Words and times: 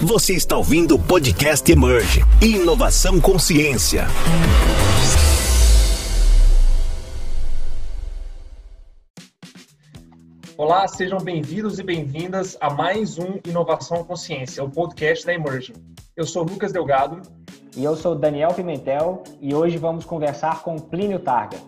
Você 0.00 0.34
está 0.34 0.56
ouvindo 0.56 0.94
o 0.94 0.98
podcast 0.98 1.72
Emerge 1.72 2.20
Inovação 2.40 3.20
Consciência. 3.20 4.06
Olá, 10.56 10.86
sejam 10.86 11.18
bem-vindos 11.18 11.80
e 11.80 11.82
bem-vindas 11.82 12.56
a 12.60 12.70
mais 12.70 13.18
um 13.18 13.40
Inovação 13.44 14.04
Consciência, 14.04 14.62
o 14.62 14.70
podcast 14.70 15.26
da 15.26 15.34
Emerge. 15.34 15.72
Eu 16.16 16.24
sou 16.24 16.44
Lucas 16.44 16.70
Delgado. 16.70 17.20
E 17.76 17.82
eu 17.82 17.96
sou 17.96 18.14
Daniel 18.14 18.54
Pimentel 18.54 19.24
e 19.40 19.52
hoje 19.52 19.78
vamos 19.78 20.04
conversar 20.04 20.62
com 20.62 20.76
Plínio 20.78 21.18
Targa 21.18 21.58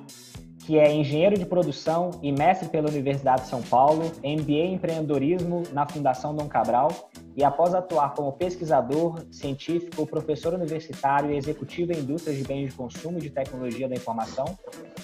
que 0.71 0.79
é 0.79 0.93
engenheiro 0.93 1.37
de 1.37 1.45
produção 1.45 2.13
e 2.23 2.31
mestre 2.31 2.69
pela 2.69 2.89
Universidade 2.89 3.43
de 3.43 3.49
São 3.49 3.61
Paulo, 3.61 4.05
MBA 4.23 4.53
em 4.53 4.75
empreendedorismo 4.75 5.65
na 5.73 5.85
Fundação 5.89 6.33
Dom 6.33 6.47
Cabral 6.47 7.11
e 7.37 7.45
após 7.45 7.75
atuar 7.75 8.15
como 8.15 8.33
pesquisador, 8.33 9.25
científico, 9.31 10.07
professor 10.07 10.55
universitário 10.55 11.33
e 11.33 11.37
executivo 11.37 11.93
em 11.93 11.99
indústrias 11.99 12.37
de 12.37 12.45
bens 12.45 12.71
de 12.71 12.77
consumo 12.77 13.19
e 13.19 13.23
de 13.23 13.31
tecnologia 13.31 13.89
da 13.89 13.95
informação, 13.95 14.45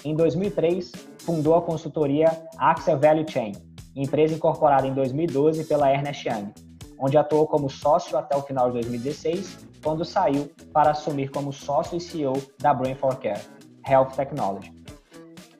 em 0.03 0.15
2003 0.15 0.91
fundou 1.19 1.55
a 1.55 1.61
consultoria 1.61 2.27
Axia 2.57 2.95
Value 2.95 3.25
Chain, 3.29 3.53
empresa 3.95 4.35
incorporada 4.35 4.87
em 4.87 4.93
2012 4.93 5.65
pela 5.65 5.91
Ernest 5.91 6.27
Young, 6.27 6.53
onde 6.99 7.17
atuou 7.17 7.47
como 7.47 7.69
sócio 7.69 8.17
até 8.17 8.35
o 8.35 8.41
final 8.41 8.67
de 8.67 8.73
2016, 8.73 9.67
quando 9.83 10.03
saiu 10.03 10.51
para 10.73 10.91
assumir 10.91 11.29
como 11.29 11.53
sócio 11.53 11.97
e 11.97 12.01
CEO 12.01 12.33
da 12.59 12.73
Brain 12.73 12.95
for 12.95 13.15
Care 13.17 13.41
Health 13.87 14.15
Technology. 14.15 14.73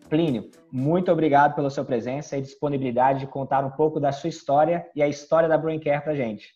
Plínio, 0.09 0.49
muito 0.71 1.11
obrigado 1.11 1.55
pela 1.55 1.69
sua 1.69 1.85
presença 1.85 2.37
e 2.37 2.41
disponibilidade 2.41 3.19
de 3.19 3.27
contar 3.27 3.63
um 3.63 3.71
pouco 3.71 3.99
da 3.99 4.11
sua 4.11 4.29
história 4.29 4.89
e 4.95 5.01
a 5.01 5.07
história 5.07 5.47
da 5.47 5.57
Braincare 5.57 6.03
para 6.03 6.15
gente. 6.15 6.55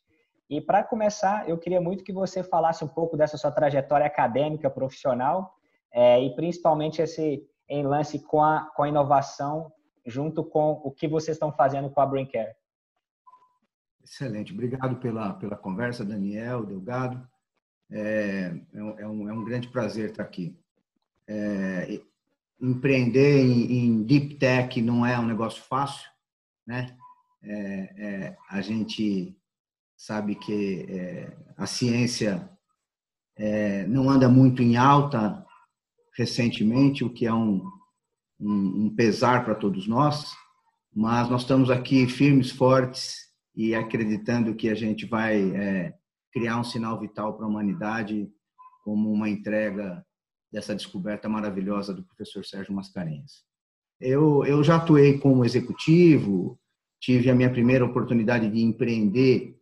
E 0.50 0.60
para 0.60 0.84
começar, 0.84 1.48
eu 1.48 1.58
queria 1.58 1.80
muito 1.80 2.04
que 2.04 2.12
você 2.12 2.44
falasse 2.44 2.84
um 2.84 2.88
pouco 2.88 3.16
dessa 3.16 3.38
sua 3.38 3.52
trajetória 3.52 4.06
acadêmica, 4.06 4.70
profissional 4.70 5.56
é, 5.92 6.22
e 6.22 6.36
principalmente 6.36 7.02
esse 7.02 7.48
em 7.70 7.84
lance 7.84 8.20
com 8.20 8.44
a, 8.44 8.70
com 8.76 8.84
a 8.84 8.90
inovação 8.90 9.72
junto 10.06 10.44
com 10.44 10.82
o 10.84 10.92
que 10.92 11.08
vocês 11.08 11.36
estão 11.36 11.54
fazendo 11.54 11.90
com 11.90 12.02
a 12.02 12.06
Braincare. 12.06 12.54
Excelente, 14.04 14.52
obrigado 14.52 14.98
pela, 14.98 15.34
pela 15.36 15.56
conversa, 15.56 16.04
Daniel, 16.04 16.66
Delgado. 16.66 17.26
É, 17.90 18.54
é, 18.74 18.84
um, 18.84 19.30
é 19.30 19.34
um 19.34 19.42
é 19.42 19.46
grande 19.46 19.70
prazer 19.70 20.10
estar 20.10 20.24
aqui. 20.24 20.58
É, 21.28 22.02
empreender 22.62 23.44
em, 23.44 23.80
em, 23.80 24.04
deep 24.04 24.36
tech 24.36 24.82
não 24.82 25.06
é 25.06 25.18
um 25.20 25.26
negócio 25.26 25.62
fácil, 25.64 26.10
né? 26.66 26.96
É, 27.44 27.94
é, 27.98 28.38
a 28.50 28.62
gente 28.62 29.36
sabe 29.98 30.36
que 30.36 30.86
é, 30.88 31.36
a 31.58 31.66
ciência 31.66 32.50
é, 33.36 33.86
não 33.88 34.10
anda 34.10 34.30
muito 34.30 34.62
em 34.62 34.78
alta 34.78 35.44
recentemente, 36.16 37.04
o 37.04 37.10
que 37.10 37.26
é 37.26 37.34
um, 37.34 37.64
um, 38.40 38.86
um 38.86 38.96
pesar 38.96 39.44
para 39.44 39.56
todos 39.56 39.88
nós, 39.88 40.32
mas 40.94 41.30
nós 41.30 41.42
estamos 41.42 41.70
aqui 41.70 42.08
firmes, 42.08 42.52
fortes 42.52 43.32
e 43.56 43.74
acreditando 43.74 44.56
que 44.56 44.70
a 44.70 44.76
gente 44.76 45.06
vai 45.06 45.56
é, 45.56 45.94
criar 46.32 46.60
um 46.60 46.64
sinal 46.64 47.00
vital 47.00 47.36
para 47.36 47.46
a 47.46 47.50
humanidade 47.50 48.30
como 48.84 49.12
uma 49.12 49.30
entrega 49.30 50.06
dessa 50.52 50.76
descoberta 50.76 51.30
maravilhosa 51.30 51.94
do 51.94 52.04
professor 52.04 52.46
Sérgio 52.46 52.74
Mascarenhas. 52.74 53.44
Eu, 54.00 54.44
eu 54.46 54.64
já 54.64 54.78
atuei 54.78 55.20
como 55.20 55.46
executivo, 55.46 56.60
tive 57.00 57.30
a 57.30 57.36
minha 57.36 57.50
primeira 57.50 57.86
oportunidade 57.86 58.50
de 58.50 58.62
empreender 58.62 59.56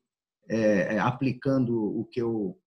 é, 0.49 0.95
é, 0.95 0.99
aplicando 0.99 1.77
o 1.77 2.05
que 2.05 2.21
eu 2.21 2.57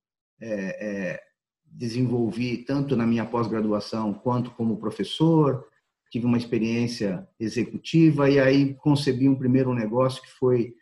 é, 0.40 1.10
é, 1.10 1.20
desenvolvi 1.64 2.58
tanto 2.58 2.96
na 2.96 3.06
minha 3.06 3.24
pós-graduação 3.24 4.14
quanto 4.14 4.50
como 4.52 4.78
professor. 4.78 5.66
Tive 6.10 6.26
uma 6.26 6.36
experiência 6.36 7.26
executiva 7.40 8.28
e 8.30 8.38
aí 8.38 8.74
concebi 8.74 9.28
um 9.28 9.34
primeiro 9.34 9.74
negócio 9.74 10.22
que 10.22 10.30
foi 10.30 10.74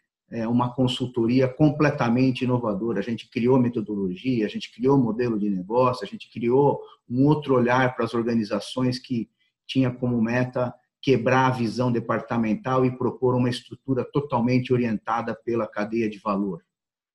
uma 0.46 0.72
consultoria 0.72 1.48
completamente 1.48 2.44
inovadora. 2.44 3.00
A 3.00 3.02
gente 3.02 3.28
criou 3.28 3.58
metodologia, 3.58 4.46
a 4.46 4.48
gente 4.48 4.72
criou 4.72 4.96
modelo 4.96 5.38
de 5.38 5.50
negócio, 5.50 6.04
a 6.04 6.08
gente 6.08 6.30
criou 6.30 6.80
um 7.08 7.26
outro 7.26 7.54
olhar 7.54 7.94
para 7.96 8.04
as 8.04 8.14
organizações 8.14 8.98
que 8.98 9.28
tinha 9.66 9.90
como 9.90 10.20
meta 10.22 10.72
quebrar 11.02 11.46
a 11.46 11.50
visão 11.50 11.90
departamental 11.90 12.84
e 12.84 12.96
propor 12.96 13.34
uma 13.34 13.48
estrutura 13.48 14.04
totalmente 14.04 14.72
orientada 14.72 15.34
pela 15.34 15.66
cadeia 15.66 16.08
de 16.08 16.18
valor. 16.18 16.62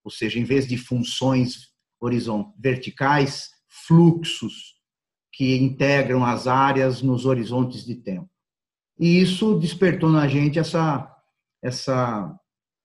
Ou 0.04 0.12
seja, 0.12 0.40
em 0.40 0.44
vez 0.44 0.68
de 0.68 0.78
funções 0.78 1.74
verticais, 2.58 3.52
fluxos 3.68 4.76
que 5.32 5.58
integram 5.58 6.24
as 6.24 6.48
áreas 6.48 7.02
nos 7.02 7.26
horizontes 7.26 7.86
de 7.86 7.96
tempo. 7.96 8.30
E 8.98 9.20
isso 9.20 9.60
despertou 9.60 10.10
na 10.10 10.28
gente 10.28 10.60
essa 10.60 11.12
essa 11.62 12.40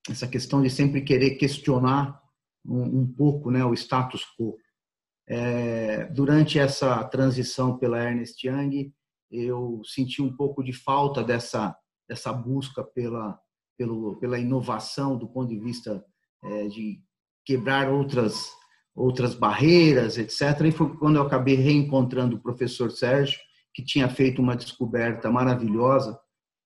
essa 0.09 0.27
questão 0.27 0.62
de 0.62 0.71
sempre 0.71 1.03
querer 1.03 1.33
questionar 1.33 2.21
um, 2.65 3.00
um 3.00 3.06
pouco 3.06 3.50
né, 3.50 3.65
o 3.65 3.75
status 3.75 4.25
quo. 4.38 4.56
É, 5.28 6.06
durante 6.06 6.59
essa 6.59 7.03
transição 7.05 7.78
pela 7.78 8.03
Ernest 8.03 8.47
Young, 8.47 8.93
eu 9.31 9.81
senti 9.84 10.21
um 10.21 10.34
pouco 10.34 10.62
de 10.62 10.72
falta 10.72 11.22
dessa, 11.22 11.77
dessa 12.09 12.33
busca 12.33 12.83
pela, 12.83 13.39
pelo, 13.78 14.16
pela 14.19 14.39
inovação 14.39 15.16
do 15.16 15.28
ponto 15.28 15.49
de 15.50 15.59
vista 15.59 16.05
é, 16.43 16.66
de 16.66 17.00
quebrar 17.44 17.91
outras, 17.91 18.50
outras 18.94 19.34
barreiras, 19.34 20.19
etc. 20.19 20.41
E 20.66 20.72
foi 20.72 20.97
quando 20.97 21.16
eu 21.16 21.22
acabei 21.22 21.55
reencontrando 21.55 22.37
o 22.37 22.43
professor 22.43 22.91
Sérgio, 22.91 23.39
que 23.72 23.84
tinha 23.84 24.09
feito 24.09 24.43
uma 24.43 24.56
descoberta 24.56 25.31
maravilhosa 25.31 26.19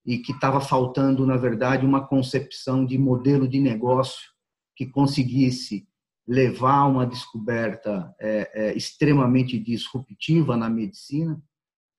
e 0.05 0.19
que 0.19 0.33
estava 0.33 0.61
faltando, 0.61 1.27
na 1.27 1.37
verdade, 1.37 1.87
uma 1.87 2.07
concepção 2.07 2.85
de 2.85 2.99
modelo 2.99 3.49
de 3.49 3.59
negócio 3.59 4.33
que 4.77 4.87
conseguisse 4.87 5.87
levar 6.27 6.87
uma 6.87 7.07
descoberta 7.07 8.15
é, 8.21 8.51
é, 8.55 8.77
extremamente 8.77 9.59
disruptiva 9.59 10.57
na 10.57 10.69
medicina 10.69 11.41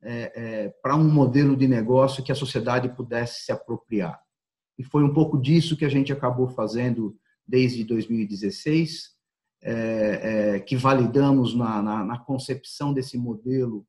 é, 0.04 0.32
é 0.36 0.70
para 0.82 0.96
um 0.96 1.10
modelo 1.10 1.56
de 1.56 1.68
negócio 1.68 2.24
que 2.24 2.32
a 2.32 2.36
sociedade 2.36 2.90
pudesse 2.90 3.44
se 3.44 3.52
apropriar. 3.52 4.20
E 4.78 4.84
foi 4.84 5.04
um 5.04 5.14
pouco 5.14 5.40
disso 5.40 5.78
que 5.78 5.86
a 5.86 5.90
gente 5.90 6.12
acabou 6.12 6.48
fazendo 6.50 7.18
desde 7.48 7.84
2016, 7.84 9.16
é, 9.64 10.54
é, 10.54 10.60
que 10.60 10.76
validamos 10.76 11.56
na, 11.56 11.82
na, 11.82 12.04
na 12.04 12.20
concepção 12.20 12.94
desse 12.94 13.18
modelo 13.18 13.86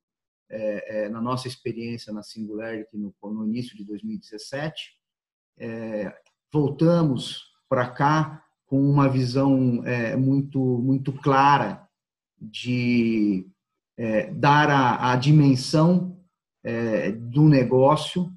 é, 0.48 1.04
é, 1.04 1.08
na 1.08 1.20
nossa 1.20 1.48
experiência 1.48 2.12
na 2.12 2.22
Singularity 2.22 2.96
no, 2.96 3.14
no 3.22 3.46
início 3.46 3.76
de 3.76 3.84
2017. 3.84 4.92
É, 5.58 6.14
voltamos 6.52 7.52
para 7.68 7.88
cá 7.88 8.44
com 8.66 8.80
uma 8.80 9.08
visão 9.08 9.84
é, 9.84 10.16
muito, 10.16 10.58
muito 10.60 11.12
clara 11.12 11.86
de 12.40 13.46
é, 13.96 14.32
dar 14.32 14.70
a, 14.70 15.12
a 15.12 15.16
dimensão 15.16 16.20
é, 16.64 17.12
do 17.12 17.48
negócio 17.48 18.32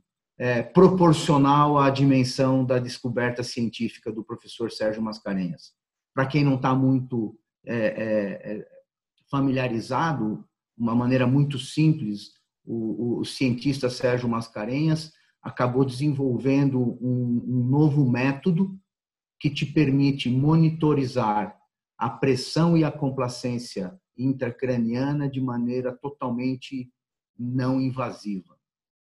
proporcional 0.73 1.77
à 1.77 1.89
dimensão 1.89 2.63
da 2.63 2.79
descoberta 2.79 3.43
científica 3.43 4.09
do 4.09 4.23
professor 4.23 4.71
Sérgio 4.71 5.01
Mascarenhas. 5.01 5.73
Para 6.13 6.27
quem 6.27 6.45
não 6.45 6.55
está 6.55 6.73
muito 6.73 7.37
familiarizado, 9.29 10.48
uma 10.79 10.95
maneira 10.95 11.27
muito 11.27 11.59
simples, 11.59 12.31
o, 12.65 13.19
o 13.19 13.25
cientista 13.25 13.89
Sérgio 13.89 14.29
Mascarenhas 14.29 15.11
acabou 15.41 15.83
desenvolvendo 15.83 16.79
um, 16.79 17.43
um 17.47 17.63
novo 17.65 18.09
método 18.09 18.79
que 19.39 19.49
te 19.49 19.65
permite 19.65 20.29
monitorizar 20.29 21.57
a 21.97 22.09
pressão 22.09 22.77
e 22.77 22.83
a 22.83 22.91
complacência 22.91 23.99
intracraniana 24.17 25.29
de 25.29 25.41
maneira 25.41 25.95
totalmente 25.95 26.91
não 27.37 27.79
invasiva. 27.79 28.57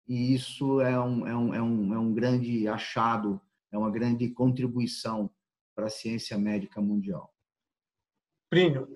E 0.06 0.34
isso 0.34 0.80
é 0.80 0.98
um, 1.00 1.26
é 1.26 1.36
um, 1.36 1.54
é 1.54 1.62
um, 1.62 1.94
é 1.94 1.98
um 1.98 2.14
grande 2.14 2.68
achado, 2.68 3.40
é 3.72 3.78
uma 3.78 3.90
grande 3.90 4.28
contribuição 4.30 5.30
para 5.74 5.86
a 5.86 5.90
ciência 5.90 6.38
médica 6.38 6.80
mundial. 6.80 7.34
Plínio, 8.50 8.88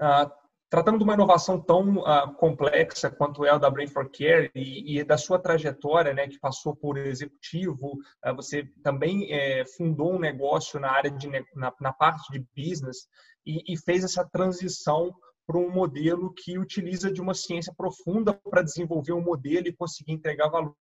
tratando 0.70 0.98
de 0.98 1.04
uma 1.04 1.14
inovação 1.14 1.60
tão 1.60 1.98
uh, 1.98 2.32
complexa 2.34 3.10
quanto 3.10 3.44
é 3.44 3.50
a 3.50 3.58
da 3.58 3.68
Brain 3.68 3.88
for 3.88 4.08
Care 4.08 4.50
e, 4.54 4.98
e, 4.98 5.04
da 5.04 5.18
sua 5.18 5.36
trajetória, 5.36 6.14
né, 6.14 6.28
que 6.28 6.38
passou 6.38 6.76
por 6.76 6.96
executivo, 6.96 7.98
uh, 8.24 8.34
você 8.34 8.64
também 8.82 9.32
é, 9.32 9.64
fundou 9.76 10.14
um 10.14 10.18
negócio 10.18 10.78
na 10.78 10.92
área 10.92 11.10
de 11.10 11.28
na, 11.56 11.74
na 11.80 11.92
parte 11.92 12.30
de 12.32 12.46
business 12.56 13.08
e, 13.44 13.74
e 13.74 13.76
fez 13.76 14.04
essa 14.04 14.24
transição 14.24 15.12
para 15.44 15.58
um 15.58 15.70
modelo 15.70 16.32
que 16.32 16.56
utiliza 16.56 17.10
de 17.10 17.20
uma 17.20 17.34
ciência 17.34 17.74
profunda 17.76 18.32
para 18.32 18.62
desenvolver 18.62 19.12
um 19.12 19.20
modelo 19.20 19.66
e 19.66 19.72
conseguir 19.72 20.12
entregar 20.12 20.48
valor. 20.48 20.74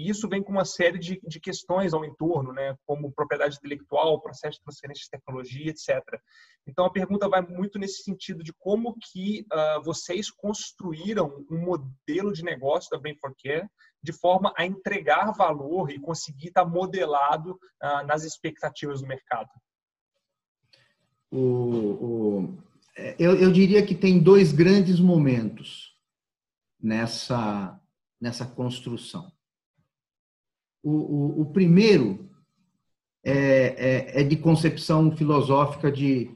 E 0.00 0.08
isso 0.08 0.26
vem 0.26 0.42
com 0.42 0.50
uma 0.50 0.64
série 0.64 0.98
de, 0.98 1.20
de 1.22 1.38
questões 1.38 1.92
ao 1.92 2.06
entorno, 2.06 2.54
né, 2.54 2.74
como 2.86 3.12
propriedade 3.12 3.56
intelectual, 3.56 4.22
processo 4.22 4.56
de 4.56 4.64
transferência 4.64 5.04
de 5.04 5.10
tecnologia, 5.10 5.70
etc. 5.70 6.00
Então, 6.66 6.86
a 6.86 6.90
pergunta 6.90 7.28
vai 7.28 7.42
muito 7.42 7.78
nesse 7.78 8.02
sentido 8.02 8.42
de 8.42 8.50
como 8.58 8.96
que 9.12 9.44
uh, 9.52 9.82
vocês 9.82 10.30
construíram 10.30 11.44
um 11.50 11.58
modelo 11.58 12.32
de 12.32 12.42
negócio 12.42 12.88
da 12.90 12.98
Brain 12.98 13.14
for 13.20 13.34
Care 13.42 13.68
de 14.02 14.12
forma 14.12 14.54
a 14.56 14.64
entregar 14.64 15.32
valor 15.32 15.90
e 15.90 16.00
conseguir 16.00 16.48
estar 16.48 16.64
modelado 16.64 17.52
uh, 17.52 18.06
nas 18.06 18.24
expectativas 18.24 19.02
do 19.02 19.06
mercado. 19.06 19.50
O, 21.30 21.38
o, 21.38 22.58
é, 22.96 23.16
eu, 23.18 23.36
eu 23.36 23.52
diria 23.52 23.84
que 23.84 23.94
tem 23.94 24.18
dois 24.18 24.50
grandes 24.50 24.98
momentos 24.98 25.94
nessa, 26.82 27.78
nessa 28.18 28.46
construção. 28.46 29.30
O, 30.82 30.90
o, 30.90 31.40
o 31.42 31.52
primeiro 31.52 32.30
é, 33.22 34.14
é, 34.16 34.20
é, 34.20 34.24
de 34.24 34.36
concepção 34.36 35.14
filosófica 35.14 35.92
de 35.92 36.30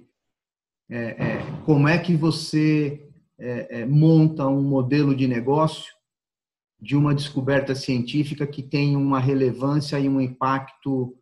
é, 0.90 0.98
é 0.98 1.62
como 1.64 1.88
é 1.88 1.98
que 1.98 2.14
você 2.14 3.08
é, 3.38 3.86
monta 3.86 4.46
um 4.46 4.62
modelo 4.62 5.14
de 5.14 5.26
negócio 5.26 5.94
de 6.78 6.94
uma 6.94 7.14
descoberta 7.14 7.74
científica 7.74 8.46
que 8.46 8.62
tem 8.62 8.94
uma 8.96 9.18
relevância 9.18 9.98
e 9.98 10.08
um 10.08 10.20
impacto 10.20 11.16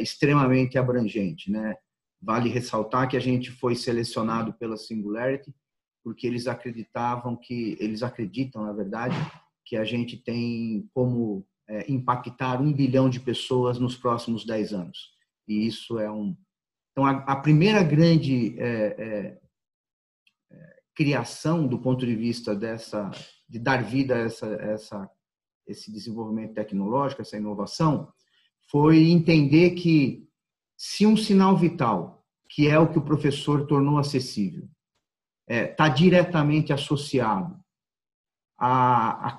extremamente 0.00 0.78
abrangente, 0.78 1.50
né? 1.50 1.74
Vale 2.22 2.48
ressaltar 2.48 3.06
que 3.06 3.18
a 3.18 3.20
gente 3.20 3.50
foi 3.50 3.76
selecionado 3.76 4.54
pela 4.54 4.78
Singularity 4.78 5.54
porque 6.02 6.26
eles 6.26 6.46
acreditavam 6.46 7.36
que 7.36 7.76
eles 7.78 8.02
acreditam, 8.02 8.64
na 8.64 8.72
verdade, 8.72 9.14
que 9.64 9.76
a 9.76 9.84
gente 9.84 10.16
tem 10.16 10.88
como 10.94 11.46
é, 11.70 11.90
impactar 11.90 12.60
um 12.60 12.72
bilhão 12.72 13.08
de 13.08 13.20
pessoas 13.20 13.78
nos 13.78 13.96
próximos 13.96 14.44
dez 14.44 14.72
anos. 14.72 15.12
E 15.46 15.66
isso 15.66 16.00
é 16.00 16.10
um. 16.10 16.36
Então, 16.90 17.06
a, 17.06 17.12
a 17.18 17.36
primeira 17.36 17.80
grande 17.82 18.58
é, 18.58 18.68
é, 18.68 19.40
é, 20.50 20.76
criação 20.96 21.68
do 21.68 21.78
ponto 21.78 22.04
de 22.04 22.16
vista 22.16 22.56
dessa, 22.56 23.08
de 23.48 23.60
dar 23.60 23.84
vida 23.84 24.16
a 24.16 24.18
essa, 24.18 24.46
essa, 24.46 25.10
esse 25.64 25.92
desenvolvimento 25.92 26.54
tecnológico, 26.54 27.22
essa 27.22 27.36
inovação, 27.36 28.12
foi 28.68 29.08
entender 29.08 29.70
que 29.70 30.28
se 30.76 31.06
um 31.06 31.16
sinal 31.16 31.56
vital, 31.56 32.26
que 32.48 32.68
é 32.68 32.78
o 32.80 32.90
que 32.90 32.98
o 32.98 33.04
professor 33.04 33.64
tornou 33.68 33.96
acessível, 33.96 34.68
está 35.48 35.54
é, 35.54 35.66
tá 35.66 35.88
diretamente 35.88 36.72
associado 36.72 37.56
a, 38.58 39.28
a 39.28 39.32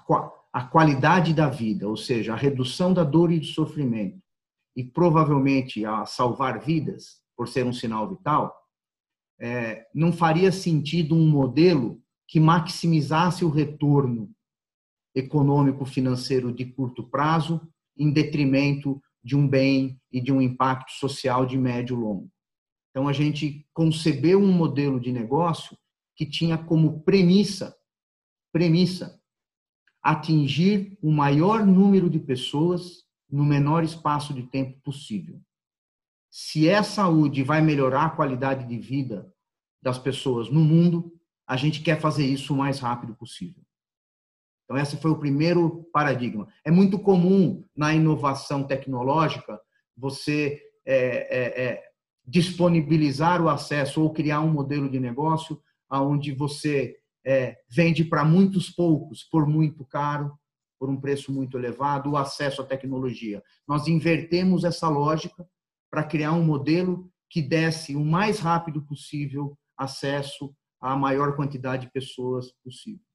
a 0.53 0.63
qualidade 0.63 1.33
da 1.33 1.49
vida, 1.49 1.87
ou 1.87 1.95
seja, 1.95 2.33
a 2.33 2.37
redução 2.37 2.93
da 2.93 3.03
dor 3.03 3.31
e 3.31 3.39
do 3.39 3.45
sofrimento, 3.45 4.21
e 4.75 4.83
provavelmente 4.83 5.85
a 5.85 6.05
salvar 6.05 6.59
vidas, 6.59 7.21
por 7.35 7.47
ser 7.47 7.65
um 7.65 7.73
sinal 7.73 8.09
vital, 8.09 8.55
é, 9.39 9.87
não 9.93 10.13
faria 10.13 10.51
sentido 10.51 11.15
um 11.15 11.27
modelo 11.27 12.01
que 12.27 12.39
maximizasse 12.39 13.43
o 13.43 13.49
retorno 13.49 14.29
econômico 15.15 15.85
financeiro 15.85 16.53
de 16.53 16.65
curto 16.65 17.03
prazo 17.03 17.59
em 17.97 18.11
detrimento 18.11 19.01
de 19.23 19.35
um 19.35 19.47
bem 19.47 19.99
e 20.11 20.21
de 20.21 20.31
um 20.31 20.41
impacto 20.41 20.91
social 20.91 21.45
de 21.45 21.57
médio 21.57 21.95
e 21.95 21.99
longo. 21.99 22.31
Então 22.89 23.07
a 23.07 23.13
gente 23.13 23.65
concebeu 23.73 24.39
um 24.39 24.51
modelo 24.51 24.99
de 24.99 25.11
negócio 25.11 25.77
que 26.15 26.25
tinha 26.25 26.57
como 26.57 27.01
premissa 27.01 27.75
premissa 28.51 29.20
atingir 30.01 30.97
o 31.01 31.11
maior 31.11 31.65
número 31.65 32.09
de 32.09 32.19
pessoas 32.19 33.03
no 33.29 33.45
menor 33.45 33.83
espaço 33.83 34.33
de 34.33 34.43
tempo 34.43 34.79
possível. 34.81 35.39
Se 36.29 36.67
é 36.67 36.81
saúde 36.81 37.43
vai 37.43 37.61
melhorar 37.61 38.05
a 38.05 38.09
qualidade 38.09 38.67
de 38.67 38.77
vida 38.77 39.33
das 39.81 39.99
pessoas 39.99 40.49
no 40.49 40.61
mundo, 40.61 41.13
a 41.47 41.57
gente 41.57 41.81
quer 41.81 41.99
fazer 41.99 42.25
isso 42.25 42.53
o 42.53 42.57
mais 42.57 42.79
rápido 42.79 43.13
possível. 43.15 43.61
Então, 44.63 44.77
esse 44.77 44.95
foi 44.95 45.11
o 45.11 45.19
primeiro 45.19 45.83
paradigma. 45.91 46.47
É 46.63 46.71
muito 46.71 46.97
comum 46.97 47.65
na 47.75 47.93
inovação 47.93 48.63
tecnológica 48.63 49.59
você 49.97 50.61
é, 50.85 50.95
é, 50.95 51.63
é, 51.63 51.83
disponibilizar 52.25 53.41
o 53.41 53.49
acesso 53.49 54.01
ou 54.01 54.13
criar 54.13 54.39
um 54.39 54.51
modelo 54.51 54.89
de 54.89 54.99
negócio 54.99 55.61
onde 55.89 56.33
você 56.33 57.00
é, 57.25 57.57
vende 57.69 58.03
para 58.03 58.23
muitos 58.23 58.69
poucos 58.69 59.23
por 59.23 59.47
muito 59.47 59.85
caro, 59.85 60.37
por 60.79 60.89
um 60.89 60.99
preço 60.99 61.31
muito 61.31 61.57
elevado, 61.57 62.11
o 62.11 62.17
acesso 62.17 62.61
à 62.61 62.65
tecnologia. 62.65 63.43
Nós 63.67 63.87
invertemos 63.87 64.63
essa 64.63 64.89
lógica 64.89 65.47
para 65.89 66.03
criar 66.03 66.31
um 66.31 66.43
modelo 66.43 67.11
que 67.29 67.41
desse 67.41 67.95
o 67.95 68.03
mais 68.03 68.39
rápido 68.39 68.81
possível 68.81 69.57
acesso 69.77 70.53
à 70.81 70.95
maior 70.95 71.35
quantidade 71.35 71.85
de 71.85 71.91
pessoas 71.91 72.51
possível. 72.63 73.05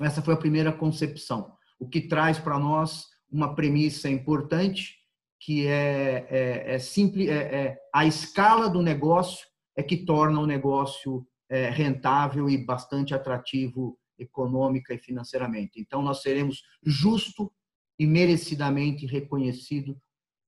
Essa 0.00 0.22
foi 0.22 0.34
a 0.34 0.38
primeira 0.38 0.72
concepção, 0.72 1.52
o 1.78 1.86
que 1.86 2.08
traz 2.08 2.38
para 2.38 2.58
nós 2.58 3.06
uma 3.30 3.54
premissa 3.54 4.08
importante, 4.08 4.96
que 5.40 5.66
é, 5.66 6.26
é, 6.30 6.74
é 6.74 6.78
simples, 6.78 7.28
é, 7.28 7.34
é, 7.34 7.78
a 7.94 8.06
escala 8.06 8.70
do 8.70 8.80
negócio 8.80 9.46
é 9.76 9.82
que 9.82 10.04
torna 10.04 10.40
o 10.40 10.46
negócio 10.46 11.26
rentável 11.70 12.48
e 12.48 12.56
bastante 12.56 13.14
atrativo 13.14 13.98
econômica 14.18 14.94
e 14.94 14.98
financeiramente. 14.98 15.80
Então, 15.80 16.02
nós 16.02 16.22
seremos 16.22 16.62
justo 16.82 17.52
e 17.98 18.06
merecidamente 18.06 19.06
reconhecido 19.06 20.00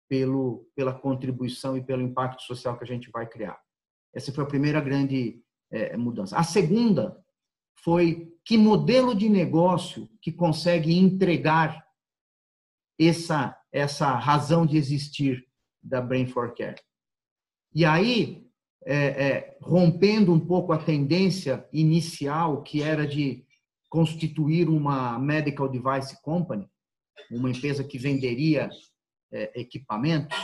pelo, 0.08 0.68
pela 0.74 0.94
contribuição 0.94 1.76
e 1.76 1.84
pelo 1.84 2.02
impacto 2.02 2.42
social 2.42 2.76
que 2.78 2.84
a 2.84 2.86
gente 2.86 3.10
vai 3.10 3.26
criar. 3.26 3.60
Essa 4.14 4.32
foi 4.32 4.44
a 4.44 4.48
primeira 4.48 4.80
grande 4.80 5.42
é, 5.70 5.96
mudança. 5.96 6.36
A 6.36 6.44
segunda 6.44 7.20
foi 7.82 8.32
que 8.44 8.56
modelo 8.56 9.14
de 9.14 9.28
negócio 9.28 10.08
que 10.22 10.32
consegue 10.32 10.96
entregar 10.96 11.84
essa, 12.98 13.58
essa 13.72 14.14
razão 14.14 14.64
de 14.64 14.76
existir 14.76 15.46
da 15.82 16.00
Brain 16.00 16.26
for 16.26 16.54
Care. 16.54 16.80
E 17.74 17.84
aí, 17.84 18.46
é, 18.86 18.96
é, 18.96 19.56
rompendo 19.60 20.32
um 20.32 20.40
pouco 20.40 20.72
a 20.72 20.78
tendência 20.78 21.66
inicial, 21.72 22.62
que 22.62 22.82
era 22.82 23.06
de 23.06 23.44
constituir 23.88 24.68
uma 24.68 25.18
medical 25.18 25.68
device 25.68 26.20
company, 26.22 26.68
uma 27.30 27.50
empresa 27.50 27.82
que 27.82 27.98
venderia 27.98 28.68
é, 29.32 29.60
equipamentos, 29.60 30.36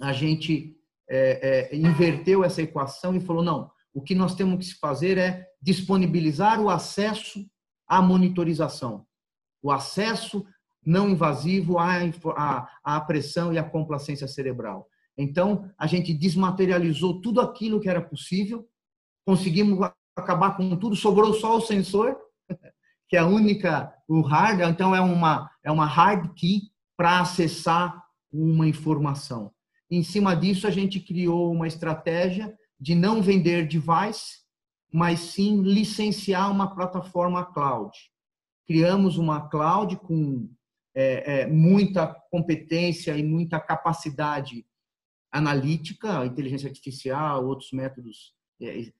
a 0.00 0.12
gente 0.12 0.76
é, 1.08 1.70
é, 1.72 1.76
inverteu 1.76 2.44
essa 2.44 2.62
equação 2.62 3.14
e 3.14 3.20
falou: 3.20 3.42
não, 3.42 3.70
o 3.94 4.02
que 4.02 4.14
nós 4.14 4.34
temos 4.34 4.72
que 4.72 4.78
fazer 4.78 5.18
é 5.18 5.46
disponibilizar 5.60 6.60
o 6.60 6.68
acesso 6.68 7.44
à 7.86 8.02
monitorização, 8.02 9.06
o 9.62 9.70
acesso 9.70 10.44
não 10.84 11.08
invasivo 11.08 11.78
à, 11.78 12.00
à, 12.36 12.68
à 12.82 13.00
pressão 13.00 13.52
e 13.52 13.58
à 13.58 13.62
complacência 13.62 14.26
cerebral. 14.26 14.88
Então, 15.16 15.70
a 15.78 15.86
gente 15.86 16.14
desmaterializou 16.14 17.20
tudo 17.20 17.40
aquilo 17.40 17.80
que 17.80 17.88
era 17.88 18.00
possível, 18.00 18.66
conseguimos 19.26 19.78
acabar 20.16 20.56
com 20.56 20.76
tudo, 20.76 20.96
sobrou 20.96 21.34
só 21.34 21.56
o 21.56 21.60
sensor, 21.60 22.16
que 23.08 23.16
é 23.16 23.20
a 23.20 23.26
única, 23.26 23.92
o 24.08 24.20
hard, 24.22 24.60
então 24.60 24.94
é 24.94 25.00
uma, 25.00 25.50
é 25.62 25.70
uma 25.70 25.86
hard 25.86 26.32
key 26.34 26.62
para 26.96 27.20
acessar 27.20 28.02
uma 28.32 28.66
informação. 28.66 29.52
Em 29.90 30.02
cima 30.02 30.34
disso, 30.34 30.66
a 30.66 30.70
gente 30.70 30.98
criou 30.98 31.52
uma 31.52 31.66
estratégia 31.66 32.56
de 32.80 32.94
não 32.94 33.20
vender 33.20 33.68
device, 33.68 34.42
mas 34.92 35.20
sim 35.20 35.62
licenciar 35.62 36.50
uma 36.50 36.74
plataforma 36.74 37.44
cloud. 37.44 37.96
Criamos 38.66 39.18
uma 39.18 39.48
cloud 39.48 39.96
com 39.96 40.48
é, 40.94 41.42
é, 41.42 41.46
muita 41.46 42.06
competência 42.30 43.16
e 43.16 43.22
muita 43.22 43.60
capacidade 43.60 44.66
analítica, 45.32 46.26
inteligência 46.26 46.68
artificial, 46.68 47.46
outros 47.46 47.72
métodos 47.72 48.34
é, 48.60 48.80
é, 48.80 48.90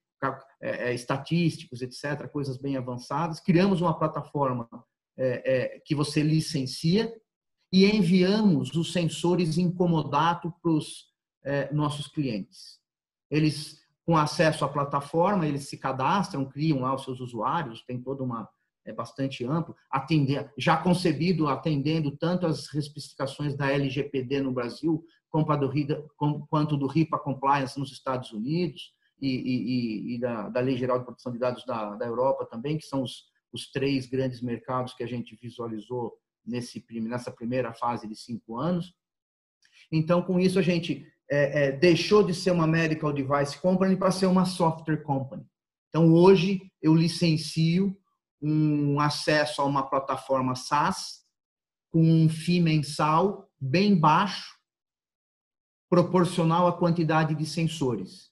é, 0.60 0.94
estatísticos, 0.94 1.82
etc., 1.82 2.26
coisas 2.28 2.56
bem 2.56 2.76
avançadas. 2.76 3.38
Criamos 3.38 3.80
uma 3.80 3.96
plataforma 3.98 4.68
que 5.84 5.94
você 5.94 6.22
licencia 6.22 7.12
e 7.70 7.84
enviamos 7.84 8.74
os 8.74 8.94
sensores 8.94 9.58
incomodato 9.58 10.50
para 10.62 10.72
os 10.72 11.12
nossos 11.70 12.06
clientes. 12.06 12.80
Eles, 13.30 13.82
com 14.06 14.16
acesso 14.16 14.64
à 14.64 14.68
plataforma, 14.68 15.46
eles 15.46 15.68
se 15.68 15.76
cadastram, 15.76 16.48
criam 16.48 16.80
lá 16.80 16.94
os 16.94 17.04
seus 17.04 17.20
usuários, 17.20 17.84
tem 17.84 18.00
toda 18.00 18.22
uma 18.24 18.48
é 18.84 18.92
bastante 18.92 19.44
amplo, 19.44 19.76
atender, 19.90 20.50
já 20.58 20.76
concebido 20.76 21.48
atendendo 21.48 22.16
tanto 22.16 22.46
as 22.46 22.72
especificações 22.74 23.54
da 23.54 23.70
LGPD 23.70 24.40
no 24.40 24.52
Brasil, 24.52 25.04
quanto 26.48 26.76
do 26.76 26.86
RIPA 26.86 27.18
Compliance 27.18 27.78
nos 27.78 27.90
Estados 27.90 28.32
Unidos 28.32 28.92
e, 29.20 29.28
e, 29.28 30.14
e 30.14 30.20
da, 30.20 30.48
da, 30.50 30.60
Lei 30.60 30.76
Geral 30.76 30.98
de 30.98 31.06
Proteção 31.06 31.32
de 31.32 31.38
Dados 31.38 31.64
da, 31.64 31.94
da 31.94 32.06
Europa 32.06 32.44
também, 32.44 32.76
que 32.76 32.86
são 32.86 33.02
os, 33.02 33.24
os 33.52 33.70
três 33.70 34.06
grandes 34.06 34.42
mercados 34.42 34.92
que 34.94 35.02
a 35.02 35.06
gente 35.06 35.36
visualizou 35.40 36.12
nesse, 36.44 36.84
nessa 37.00 37.30
primeira 37.30 37.72
fase 37.72 38.06
de 38.06 38.14
cinco 38.14 38.58
anos. 38.58 38.94
Então, 39.90 40.22
com 40.22 40.38
isso, 40.38 40.58
a 40.58 40.62
gente 40.62 41.06
é, 41.30 41.66
é, 41.66 41.72
deixou 41.72 42.22
de 42.22 42.34
ser 42.34 42.50
uma 42.50 42.66
medical 42.66 43.12
device 43.12 43.58
company 43.58 43.96
para 43.96 44.10
ser 44.10 44.26
uma 44.26 44.44
software 44.44 45.02
company. 45.02 45.46
Então, 45.88 46.12
hoje, 46.12 46.60
eu 46.80 46.94
licencio 46.94 47.96
um 48.40 48.98
acesso 48.98 49.62
a 49.62 49.64
uma 49.64 49.88
plataforma 49.88 50.56
SaaS 50.56 51.22
com 51.90 52.02
um 52.02 52.28
FII 52.28 52.60
mensal 52.60 53.48
bem 53.60 53.94
baixo, 53.94 54.56
proporcional 55.92 56.66
à 56.66 56.72
quantidade 56.72 57.34
de 57.34 57.44
sensores. 57.44 58.30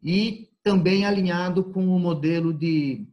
E 0.00 0.48
também 0.62 1.04
alinhado 1.04 1.64
com 1.64 1.88
o 1.88 1.98
modelo 1.98 2.54
de 2.54 3.04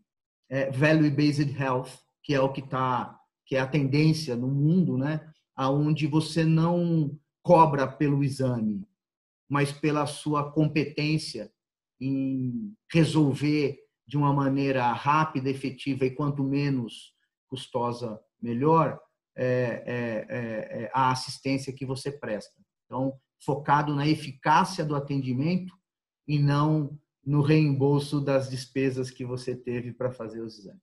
é, 0.47 0.69
Value-Based 0.69 1.51
Health, 1.59 1.97
que 2.21 2.35
é 2.35 2.39
o 2.39 2.53
que 2.53 2.59
está, 2.59 3.19
que 3.43 3.55
é 3.55 3.59
a 3.59 3.65
tendência 3.65 4.35
no 4.35 4.47
mundo, 4.49 4.99
né? 4.99 5.27
aonde 5.55 6.05
você 6.05 6.45
não 6.45 7.17
cobra 7.41 7.87
pelo 7.87 8.23
exame, 8.23 8.87
mas 9.49 9.71
pela 9.71 10.05
sua 10.05 10.51
competência 10.51 11.51
em 11.99 12.75
resolver 12.93 13.79
de 14.07 14.15
uma 14.15 14.31
maneira 14.31 14.93
rápida, 14.93 15.49
efetiva 15.49 16.05
e 16.05 16.11
quanto 16.11 16.43
menos 16.43 17.15
custosa, 17.47 18.21
melhor, 18.39 18.99
é, 19.35 19.47
é, 19.47 20.27
é, 20.29 20.83
é 20.83 20.91
a 20.93 21.09
assistência 21.09 21.73
que 21.73 21.83
você 21.83 22.11
presta. 22.11 22.53
Então, 22.85 23.19
focado 23.39 23.95
na 23.95 24.07
eficácia 24.07 24.83
do 24.83 24.95
atendimento 24.95 25.73
e 26.27 26.39
não 26.39 26.99
no 27.25 27.41
reembolso 27.41 28.21
das 28.21 28.49
despesas 28.49 29.11
que 29.11 29.25
você 29.25 29.55
teve 29.55 29.91
para 29.91 30.11
fazer 30.11 30.41
os 30.41 30.57
exames. 30.57 30.81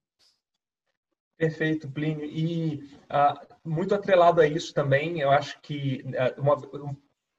Perfeito, 1.36 1.90
Plínio. 1.90 2.24
E 2.26 2.90
uh, 3.04 3.68
muito 3.68 3.94
atrelado 3.94 4.40
a 4.40 4.46
isso 4.46 4.72
também, 4.72 5.20
eu 5.20 5.30
acho 5.30 5.60
que 5.60 6.04
uh, 6.06 6.40
uma, 6.40 6.56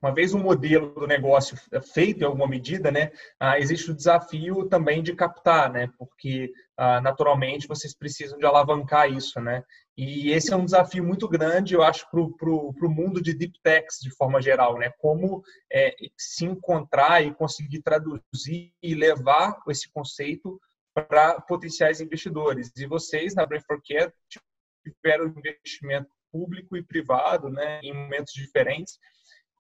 uma 0.06 0.14
vez 0.14 0.36
um 0.36 0.40
modelo 0.40 0.94
do 0.94 1.08
negócio 1.08 1.58
feito 1.94 2.22
em 2.22 2.26
alguma 2.26 2.48
medida, 2.48 2.92
né, 2.92 3.12
uh, 3.42 3.56
existe 3.58 3.90
o 3.90 3.96
desafio 3.96 4.70
também 4.70 5.02
de 5.02 5.16
captar, 5.16 5.72
né, 5.72 5.90
porque 5.98 6.54
naturalmente 7.02 7.70
vocês 7.70 7.96
precisam 7.98 8.38
de 8.38 8.46
alavancar 8.46 9.10
isso, 9.10 9.40
né. 9.40 9.64
E 9.98 10.30
esse 10.32 10.52
é 10.52 10.56
um 10.58 10.66
desafio 10.66 11.06
muito 11.06 11.26
grande, 11.28 11.74
eu 11.74 11.82
acho, 11.82 12.06
para 12.10 12.20
o 12.20 12.90
mundo 12.90 13.22
de 13.22 13.34
deep 13.34 13.58
techs 13.64 14.00
de 14.02 14.14
forma 14.14 14.42
geral, 14.42 14.78
né, 14.78 14.92
como 15.00 15.42
é, 15.72 15.96
se 16.18 16.46
encontrar 16.46 17.26
e 17.26 17.34
conseguir 17.34 17.82
traduzir 17.82 18.74
e 18.84 18.94
levar 18.94 19.58
esse 19.70 19.90
conceito 19.90 20.60
para 20.94 21.40
potenciais 21.42 22.02
investidores. 22.02 22.72
E 22.76 22.86
vocês, 22.86 23.34
na 23.34 23.46
Brain 23.46 23.62
for 23.62 23.82
Care, 23.82 24.14
tiveram 24.84 25.28
investimento 25.28 26.10
público 26.30 26.76
e 26.76 26.84
privado, 26.84 27.50
né, 27.50 27.80
em 27.82 27.94
momentos 27.94 28.34
diferentes. 28.34 29.00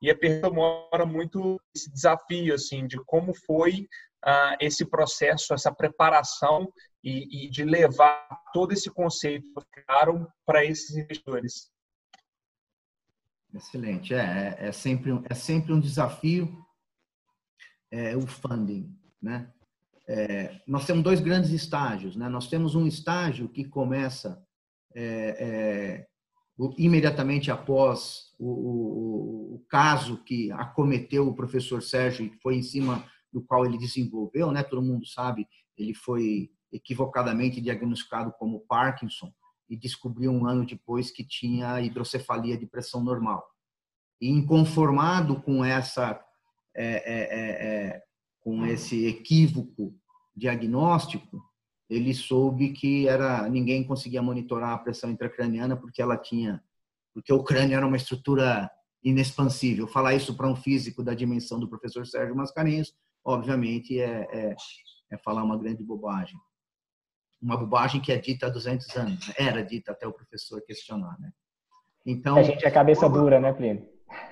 E 0.01 0.11
a 0.11 0.17
pergunta 0.17 0.49
mora 0.49 1.05
muito 1.05 1.59
esse 1.75 1.91
desafio, 1.91 2.53
assim, 2.53 2.85
de 2.85 2.97
como 3.05 3.33
foi 3.45 3.87
ah, 4.23 4.57
esse 4.59 4.85
processo, 4.85 5.53
essa 5.53 5.73
preparação 5.73 6.71
e, 7.03 7.45
e, 7.45 7.49
de 7.49 7.63
levar 7.63 8.27
todo 8.51 8.71
esse 8.71 8.89
conceito 8.89 9.47
criaram 9.71 10.27
para 10.45 10.65
esses 10.65 10.95
investidores. 10.95 11.71
Excelente. 13.53 14.13
É, 14.13 14.57
é, 14.59 14.67
é, 14.67 14.71
sempre, 14.71 15.11
é 15.29 15.33
sempre 15.33 15.71
um 15.71 15.79
desafio 15.79 16.65
é, 17.91 18.17
o 18.17 18.27
funding, 18.27 18.93
né? 19.21 19.51
É, 20.07 20.61
nós 20.67 20.85
temos 20.85 21.03
dois 21.03 21.19
grandes 21.19 21.51
estágios. 21.51 22.15
Né? 22.15 22.29
Nós 22.29 22.47
temos 22.47 22.75
um 22.75 22.85
estágio 22.85 23.49
que 23.49 23.63
começa 23.63 24.43
é, 24.93 25.03
é, 25.39 26.07
imediatamente 26.77 27.51
após 27.51 28.33
o, 28.39 28.47
o, 28.47 29.55
o, 29.55 29.65
caso 29.69 30.23
que 30.23 30.51
acometeu 30.51 31.27
o 31.27 31.35
professor 31.35 31.81
Sérgio, 31.81 32.29
que 32.29 32.37
foi 32.37 32.55
em 32.55 32.61
cima 32.61 33.05
do 33.31 33.41
qual 33.41 33.65
ele 33.65 33.77
desenvolveu, 33.77 34.51
né? 34.51 34.63
todo 34.63 34.81
mundo 34.81 35.05
sabe, 35.05 35.47
ele 35.77 35.93
foi 35.93 36.49
equivocadamente 36.71 37.59
diagnosticado 37.59 38.31
como 38.39 38.61
Parkinson 38.61 39.31
e 39.69 39.75
descobriu 39.75 40.31
um 40.31 40.45
ano 40.45 40.65
depois 40.65 41.11
que 41.11 41.23
tinha 41.23 41.81
hidrocefalia 41.81 42.57
de 42.57 42.65
pressão 42.65 43.03
normal. 43.03 43.45
E 44.21 44.29
inconformado 44.29 45.41
com 45.41 45.63
essa 45.63 46.21
é, 46.73 46.85
é, 46.85 47.93
é, 47.95 48.03
com 48.41 48.65
esse 48.65 49.07
equívoco 49.07 49.93
diagnóstico, 50.35 51.41
ele 51.89 52.13
soube 52.13 52.73
que 52.73 53.07
era 53.07 53.47
ninguém 53.49 53.83
conseguia 53.83 54.21
monitorar 54.21 54.71
a 54.71 54.77
pressão 54.77 55.09
intracraniana 55.09 55.77
porque 55.77 56.01
ela 56.01 56.17
tinha 56.17 56.63
porque 57.13 57.31
o 57.31 57.43
crânio 57.43 57.77
era 57.77 57.87
uma 57.87 57.95
estrutura 57.95 58.69
inexpansível. 59.05 59.87
Falar 59.87 60.15
isso 60.15 60.35
para 60.35 60.47
um 60.47 60.55
físico 60.55 61.03
da 61.03 61.13
dimensão 61.13 61.59
do 61.59 61.69
professor 61.69 62.05
Sérgio 62.05 62.35
Mascarenhas, 62.35 62.93
obviamente, 63.23 64.01
é, 64.01 64.27
é, 64.31 64.55
é, 65.11 65.17
falar 65.19 65.43
uma 65.43 65.57
grande 65.57 65.83
bobagem. 65.83 66.37
Uma 67.41 67.55
bobagem 67.55 68.01
que 68.01 68.11
é 68.11 68.17
dita 68.17 68.47
há 68.47 68.49
200 68.49 68.97
anos. 68.97 69.27
Né? 69.27 69.33
Era 69.37 69.63
dita 69.63 69.91
até 69.91 70.07
o 70.07 70.11
professor 70.11 70.61
questionar, 70.63 71.17
né? 71.19 71.31
Então, 72.05 72.35
a 72.35 72.43
gente 72.43 72.65
é 72.65 72.71
cabeça 72.71 73.07
dura, 73.07 73.39
né, 73.39 73.53
Plínio? 73.53 73.87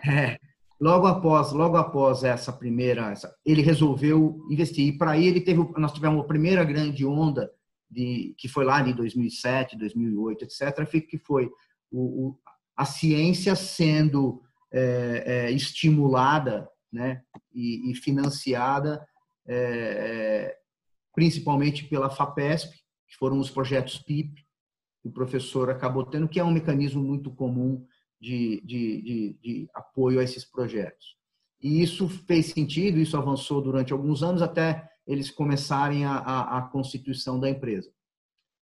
É, 0.05 0.38
Logo 0.84 1.08
após, 1.08 1.54
logo 1.54 1.78
após 1.78 2.25
essa 2.25 2.52
primeira, 2.52 3.10
essa, 3.10 3.34
ele 3.46 3.62
resolveu 3.62 4.46
investir. 4.50 4.86
E 4.86 4.98
para 4.98 5.18
ele 5.18 5.40
teve, 5.40 5.66
nós 5.78 5.94
tivemos 5.94 6.22
a 6.22 6.28
primeira 6.28 6.62
grande 6.66 7.06
onda 7.06 7.50
de 7.90 8.36
que 8.38 8.50
foi 8.50 8.66
lá 8.66 8.82
em 8.82 8.94
2007, 8.94 9.78
2008, 9.78 10.44
etc. 10.44 10.86
Que 11.10 11.18
foi 11.18 11.50
o, 11.90 12.02
o, 12.02 12.40
a 12.75 12.84
ciência 12.84 13.56
sendo 13.56 14.42
é, 14.74 15.24
é, 15.25 15.52
estimulada, 15.52 16.68
né, 16.92 17.22
e, 17.56 17.90
e 17.90 17.96
financiada 17.96 19.08
é, 19.48 19.56
é 19.56 20.58
principalmente 21.16 21.86
pela 21.86 22.10
Fapesp, 22.10 22.74
que 23.08 23.16
foram 23.18 23.40
os 23.40 23.50
projetos 23.50 24.00
PIP, 24.00 24.36
que 25.02 25.08
o 25.08 25.13
professor 25.13 25.70
acabou 25.70 26.04
tendo, 26.04 26.28
que 26.28 26.42
é 26.42 26.44
um 26.44 26.52
mecanismo 26.52 27.02
muito 27.02 27.32
comum 27.32 27.88
de, 28.24 28.62
de, 28.63 29.01
de, 29.01 29.38
de 29.42 29.70
apoio 29.74 30.20
a 30.20 30.24
esses 30.24 30.46
projetos. 30.46 31.18
E 31.62 31.82
isso 31.82 32.08
fez 32.08 32.48
sentido, 32.48 32.98
isso 32.98 33.18
avançou 33.18 33.62
durante 33.62 33.92
alguns 33.92 34.24
anos 34.24 34.42
até 34.42 34.89
eles 35.06 35.30
começarem 35.30 36.06
a, 36.06 36.13
a, 36.15 36.58
a, 36.58 36.62
constituição 36.62 37.38
da 37.38 37.50
empresa. 37.50 37.92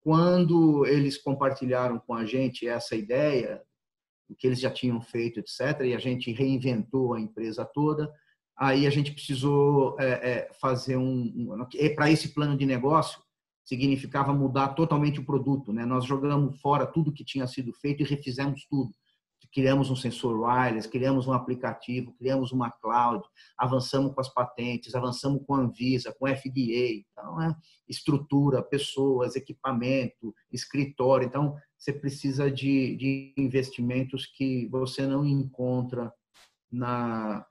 Quando 0.01 0.85
eles 0.85 1.17
compartilharam 1.17 1.97
com 1.97 2.13
a 2.13 2.23
gente 2.23 2.67
essa 2.67 2.95
ideia, 2.95 3.61
o 4.29 4.35
que 4.35 4.45
eles 4.45 4.59
já 4.59 4.69
tinham 4.69 5.01
feito, 5.01 5.39
etc., 5.39 5.81
e 5.85 5.95
a 5.95 5.99
gente 5.99 6.31
reinventou 6.31 7.15
a 7.15 7.19
empresa 7.19 7.65
toda, 7.65 8.11
aí 8.55 8.85
a 8.85 8.91
gente 8.91 9.11
precisou 9.11 9.99
é, 9.99 10.11
é, 10.31 10.53
fazer 10.61 10.97
um. 10.97 11.33
um 11.35 11.67
Para 11.95 12.11
esse 12.11 12.29
plano 12.29 12.55
de 12.55 12.65
negócio, 12.65 13.19
significava 13.65 14.31
mudar 14.33 14.69
totalmente 14.69 15.19
o 15.19 15.25
produto. 15.25 15.73
Né? 15.73 15.83
Nós 15.83 16.05
jogamos 16.05 16.59
fora 16.61 16.85
tudo 16.85 17.11
que 17.11 17.25
tinha 17.25 17.47
sido 17.47 17.73
feito 17.73 18.03
e 18.03 18.05
refizemos 18.05 18.63
tudo 18.69 18.91
criamos 19.57 19.89
um 19.89 19.95
sensor 19.95 20.39
wireless, 20.39 20.87
criamos 20.87 21.25
um 21.25 21.33
aplicativo, 21.33 22.13
criamos 22.13 22.51
uma 22.51 22.69
cloud, 22.69 23.23
avançamos 23.57 24.13
com 24.13 24.21
as 24.21 24.31
patentes, 24.31 24.93
avançamos 24.93 25.41
com 25.47 25.55
a 25.55 25.61
Anvisa, 25.61 26.13
com 26.13 26.27
a 26.27 26.35
FDA, 26.35 27.01
então, 27.01 27.41
é 27.41 27.55
estrutura, 27.89 28.61
pessoas, 28.61 29.35
equipamento, 29.35 30.31
escritório. 30.51 31.25
Então, 31.25 31.57
você 31.75 31.91
precisa 31.91 32.51
de, 32.51 32.95
de 32.97 33.33
investimentos 33.35 34.27
que 34.27 34.67
você 34.67 35.07
não 35.07 35.25
encontra 35.25 36.13
na, 36.71 37.43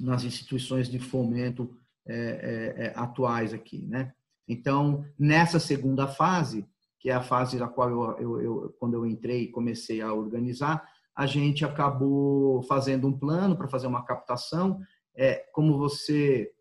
nas 0.00 0.24
instituições 0.24 0.90
de 0.90 0.98
fomento 0.98 1.78
é, 2.08 2.16
é, 2.16 2.86
é, 2.86 2.92
atuais 2.96 3.54
aqui, 3.54 3.86
né? 3.86 4.12
Então, 4.48 5.04
nessa 5.16 5.60
segunda 5.60 6.08
fase, 6.08 6.66
que 6.98 7.08
é 7.08 7.14
a 7.14 7.22
fase 7.22 7.56
da 7.56 7.68
qual 7.68 7.88
eu, 7.88 8.18
eu, 8.18 8.40
eu 8.40 8.76
quando 8.80 8.94
eu 8.94 9.06
entrei 9.06 9.42
e 9.42 9.52
comecei 9.52 10.00
a 10.00 10.12
organizar, 10.12 10.84
a 11.16 11.24
gente 11.24 11.64
acabou 11.64 12.62
fazendo 12.64 13.08
um 13.08 13.18
plano 13.18 13.56
para 13.56 13.68
fazer 13.68 13.86
uma 13.86 14.04
captação. 14.04 14.78
É, 15.16 15.46
como 15.52 15.78
você, 15.78 16.52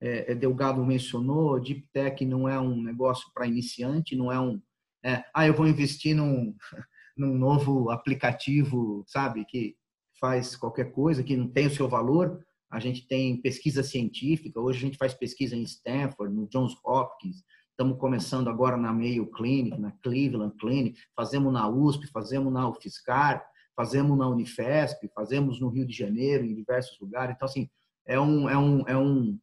é, 0.00 0.32
é, 0.32 0.34
Delgado, 0.34 0.84
mencionou, 0.84 1.60
Deep 1.60 1.86
Tech 1.92 2.24
não 2.26 2.48
é 2.48 2.58
um 2.58 2.82
negócio 2.82 3.30
para 3.32 3.46
iniciante, 3.46 4.16
não 4.16 4.32
é 4.32 4.40
um. 4.40 4.60
É, 5.04 5.24
ah, 5.32 5.46
eu 5.46 5.54
vou 5.54 5.68
investir 5.68 6.16
num, 6.16 6.54
num 7.16 7.38
novo 7.38 7.88
aplicativo, 7.90 9.04
sabe, 9.06 9.44
que 9.44 9.76
faz 10.18 10.56
qualquer 10.56 10.90
coisa, 10.90 11.22
que 11.22 11.36
não 11.36 11.48
tem 11.48 11.68
o 11.68 11.74
seu 11.74 11.88
valor. 11.88 12.44
A 12.68 12.80
gente 12.80 13.06
tem 13.06 13.40
pesquisa 13.40 13.82
científica, 13.82 14.60
hoje 14.60 14.78
a 14.78 14.82
gente 14.82 14.98
faz 14.98 15.14
pesquisa 15.14 15.54
em 15.54 15.62
Stanford, 15.62 16.34
no 16.34 16.48
Johns 16.48 16.76
Hopkins, 16.84 17.44
estamos 17.70 17.98
começando 17.98 18.48
agora 18.48 18.76
na 18.76 18.92
Mayo 18.92 19.26
Clinic, 19.30 19.78
na 19.78 19.92
Cleveland 20.02 20.54
Clinic, 20.56 21.00
fazemos 21.16 21.52
na 21.52 21.68
USP, 21.68 22.06
fazemos 22.08 22.52
na 22.52 22.68
UFSCar, 22.68 23.44
fazemos 23.80 24.18
na 24.18 24.28
Unifesp, 24.28 25.08
fazemos 25.14 25.58
no 25.58 25.70
Rio 25.70 25.86
de 25.86 25.96
Janeiro, 25.96 26.44
em 26.44 26.54
diversos 26.54 27.00
lugares. 27.00 27.34
Então, 27.34 27.48
assim, 27.48 27.70
é 28.06 28.20
um, 28.20 28.46
é 28.46 28.58
um, 28.58 28.88
é 28.88 28.96
um, 28.98 29.38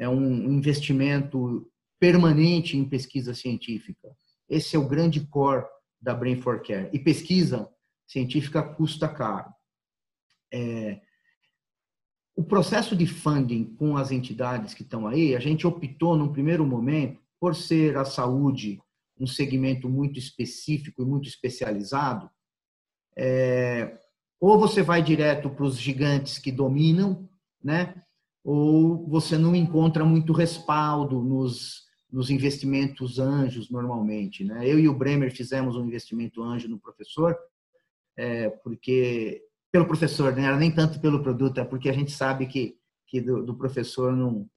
é 0.00 0.08
um 0.08 0.50
investimento 0.50 1.70
permanente 2.00 2.76
em 2.76 2.88
pesquisa 2.88 3.32
científica. 3.34 4.08
Esse 4.48 4.74
é 4.74 4.78
o 4.80 4.88
grande 4.88 5.24
core 5.28 5.64
da 6.00 6.12
Brain 6.12 6.40
for 6.40 6.60
Care. 6.60 6.90
E 6.92 6.98
pesquisa 6.98 7.70
científica 8.04 8.64
custa 8.64 9.08
caro. 9.08 9.52
É, 10.52 11.00
o 12.34 12.42
processo 12.42 12.96
de 12.96 13.06
funding 13.06 13.76
com 13.76 13.96
as 13.96 14.10
entidades 14.10 14.74
que 14.74 14.82
estão 14.82 15.06
aí, 15.06 15.36
a 15.36 15.40
gente 15.40 15.68
optou, 15.68 16.16
num 16.16 16.32
primeiro 16.32 16.66
momento, 16.66 17.20
por 17.38 17.54
ser 17.54 17.96
a 17.96 18.04
saúde 18.04 18.80
um 19.20 19.26
segmento 19.26 19.88
muito 19.88 20.18
específico 20.18 21.00
e 21.00 21.04
muito 21.04 21.28
especializado, 21.28 22.28
é, 23.18 23.98
ou 24.40 24.58
você 24.58 24.80
vai 24.80 25.02
direto 25.02 25.50
para 25.50 25.64
os 25.64 25.78
gigantes 25.78 26.38
que 26.38 26.52
dominam, 26.52 27.28
né? 27.62 28.00
ou 28.44 29.06
você 29.08 29.36
não 29.36 29.54
encontra 29.54 30.04
muito 30.04 30.32
respaldo 30.32 31.20
nos, 31.20 31.82
nos 32.10 32.30
investimentos 32.30 33.18
anjos 33.18 33.68
normalmente. 33.68 34.44
Né? 34.44 34.66
Eu 34.66 34.78
e 34.78 34.88
o 34.88 34.94
Bremer 34.94 35.34
fizemos 35.34 35.76
um 35.76 35.84
investimento 35.84 36.42
anjo 36.42 36.68
no 36.68 36.78
professor, 36.78 37.36
é, 38.16 38.48
porque 38.48 39.42
pelo 39.72 39.86
professor, 39.86 40.30
não 40.30 40.42
né? 40.42 40.48
era 40.48 40.56
nem 40.56 40.70
tanto 40.70 41.00
pelo 41.00 41.22
produto, 41.22 41.58
é 41.58 41.64
porque 41.64 41.90
a 41.90 41.92
gente 41.92 42.12
sabe 42.12 42.46
que, 42.46 42.78
que 43.08 43.20
do, 43.20 43.44
do 43.44 43.56
professor 43.56 44.14
não 44.14 44.48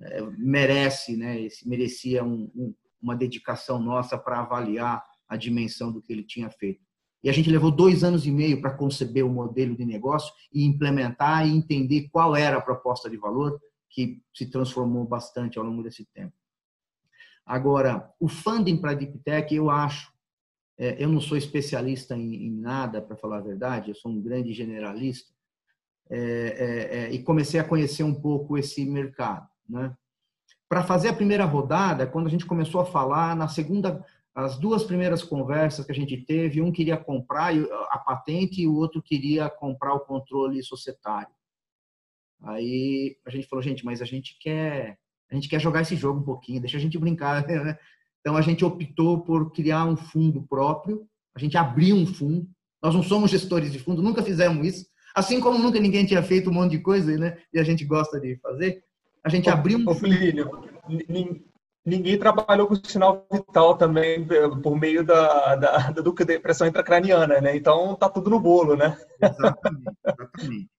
é, 0.00 0.20
merece, 0.36 1.16
né? 1.16 1.46
merecia 1.64 2.24
um, 2.24 2.50
um, 2.54 2.74
uma 3.00 3.14
dedicação 3.14 3.78
nossa 3.78 4.18
para 4.18 4.40
avaliar 4.40 5.04
a 5.28 5.36
dimensão 5.36 5.92
do 5.92 6.02
que 6.02 6.12
ele 6.12 6.24
tinha 6.24 6.50
feito. 6.50 6.87
E 7.28 7.30
a 7.30 7.34
gente 7.34 7.50
levou 7.50 7.70
dois 7.70 8.02
anos 8.02 8.24
e 8.24 8.30
meio 8.30 8.58
para 8.58 8.70
conceber 8.70 9.22
o 9.22 9.28
modelo 9.28 9.76
de 9.76 9.84
negócio 9.84 10.32
e 10.50 10.64
implementar 10.64 11.46
e 11.46 11.54
entender 11.54 12.08
qual 12.10 12.34
era 12.34 12.56
a 12.56 12.60
proposta 12.62 13.10
de 13.10 13.18
valor, 13.18 13.60
que 13.90 14.22
se 14.34 14.46
transformou 14.46 15.04
bastante 15.04 15.58
ao 15.58 15.64
longo 15.66 15.82
desse 15.82 16.06
tempo. 16.06 16.32
Agora, 17.44 18.10
o 18.18 18.28
funding 18.28 18.78
para 18.78 18.92
a 18.92 18.94
Deep 18.94 19.18
Tech, 19.18 19.54
eu 19.54 19.68
acho, 19.68 20.10
é, 20.78 20.96
eu 20.98 21.10
não 21.10 21.20
sou 21.20 21.36
especialista 21.36 22.16
em, 22.16 22.46
em 22.46 22.50
nada, 22.50 23.02
para 23.02 23.14
falar 23.14 23.36
a 23.36 23.42
verdade, 23.42 23.90
eu 23.90 23.94
sou 23.94 24.10
um 24.10 24.22
grande 24.22 24.54
generalista, 24.54 25.30
é, 26.08 26.18
é, 26.18 26.96
é 26.96 27.12
e 27.12 27.22
comecei 27.22 27.60
a 27.60 27.64
conhecer 27.64 28.04
um 28.04 28.14
pouco 28.14 28.56
esse 28.56 28.86
mercado. 28.86 29.46
Né? 29.68 29.94
Para 30.66 30.82
fazer 30.82 31.08
a 31.08 31.14
primeira 31.14 31.44
rodada, 31.44 32.06
quando 32.06 32.26
a 32.26 32.30
gente 32.30 32.46
começou 32.46 32.80
a 32.80 32.86
falar, 32.86 33.36
na 33.36 33.48
segunda, 33.48 34.02
as 34.38 34.56
duas 34.56 34.84
primeiras 34.84 35.24
conversas 35.24 35.84
que 35.84 35.90
a 35.90 35.94
gente 35.94 36.16
teve, 36.16 36.62
um 36.62 36.70
queria 36.70 36.96
comprar 36.96 37.52
a 37.90 37.98
patente 37.98 38.62
e 38.62 38.68
o 38.68 38.76
outro 38.76 39.02
queria 39.02 39.50
comprar 39.50 39.94
o 39.94 40.00
controle 40.00 40.62
societário. 40.62 41.34
Aí 42.44 43.16
a 43.26 43.30
gente 43.30 43.48
falou, 43.48 43.60
gente, 43.60 43.84
mas 43.84 44.00
a 44.00 44.04
gente 44.04 44.38
quer, 44.40 44.96
a 45.28 45.34
gente 45.34 45.48
quer 45.48 45.60
jogar 45.60 45.80
esse 45.80 45.96
jogo 45.96 46.20
um 46.20 46.24
pouquinho, 46.24 46.60
deixa 46.60 46.76
a 46.76 46.80
gente 46.80 46.96
brincar, 46.96 47.42
né? 47.48 47.76
Então 48.20 48.36
a 48.36 48.40
gente 48.40 48.64
optou 48.64 49.22
por 49.22 49.50
criar 49.50 49.84
um 49.86 49.96
fundo 49.96 50.40
próprio, 50.42 51.04
a 51.34 51.40
gente 51.40 51.56
abriu 51.56 51.96
um 51.96 52.06
fundo. 52.06 52.48
Nós 52.80 52.94
não 52.94 53.02
somos 53.02 53.32
gestores 53.32 53.72
de 53.72 53.80
fundo, 53.80 54.00
nunca 54.00 54.22
fizemos 54.22 54.64
isso. 54.64 54.86
Assim 55.16 55.40
como 55.40 55.58
nunca 55.58 55.80
ninguém 55.80 56.06
tinha 56.06 56.22
feito 56.22 56.48
um 56.48 56.52
monte 56.52 56.72
de 56.72 56.78
coisa, 56.78 57.16
né? 57.18 57.38
E 57.52 57.58
a 57.58 57.64
gente 57.64 57.84
gosta 57.84 58.20
de 58.20 58.36
fazer. 58.36 58.84
A 59.24 59.28
gente 59.28 59.50
abriu 59.50 59.78
um. 59.78 59.88
Ô, 59.88 59.94
Filho, 59.96 60.48
ninguém 61.88 62.18
trabalhou 62.18 62.66
com 62.66 62.74
o 62.74 62.86
sinal 62.86 63.26
vital 63.32 63.76
também 63.76 64.26
por 64.62 64.78
meio 64.78 65.04
da, 65.04 65.56
da, 65.56 65.90
da 65.90 66.24
depressão 66.24 66.66
intracraniana, 66.66 67.40
né? 67.40 67.56
Então 67.56 67.96
tá 67.96 68.08
tudo 68.08 68.30
no 68.30 68.38
bolo, 68.38 68.76
né? 68.76 68.96
Exatamente. 69.22 69.90
exatamente. 70.04 70.70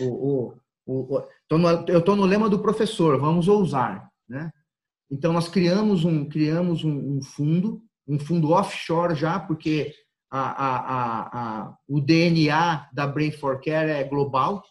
O, 0.00 0.54
o, 0.86 1.16
o, 1.16 1.22
tô 1.48 1.58
no, 1.58 1.68
eu 1.88 2.00
estou 2.00 2.14
no 2.14 2.24
lema 2.24 2.48
do 2.48 2.60
professor, 2.60 3.18
vamos 3.18 3.48
ousar, 3.48 4.10
né? 4.28 4.50
Então 5.10 5.32
nós 5.32 5.48
criamos 5.48 6.04
um 6.04 6.28
criamos 6.28 6.84
um, 6.84 7.16
um 7.16 7.22
fundo, 7.22 7.82
um 8.06 8.18
fundo 8.18 8.52
offshore 8.52 9.14
já, 9.14 9.40
porque 9.40 9.92
a, 10.30 10.40
a, 10.40 11.20
a, 11.32 11.76
o 11.88 12.00
DNA 12.00 12.88
da 12.92 13.06
Brain 13.06 13.30
for 13.30 13.60
Care 13.60 13.90
é 13.90 14.04
global, 14.04 14.62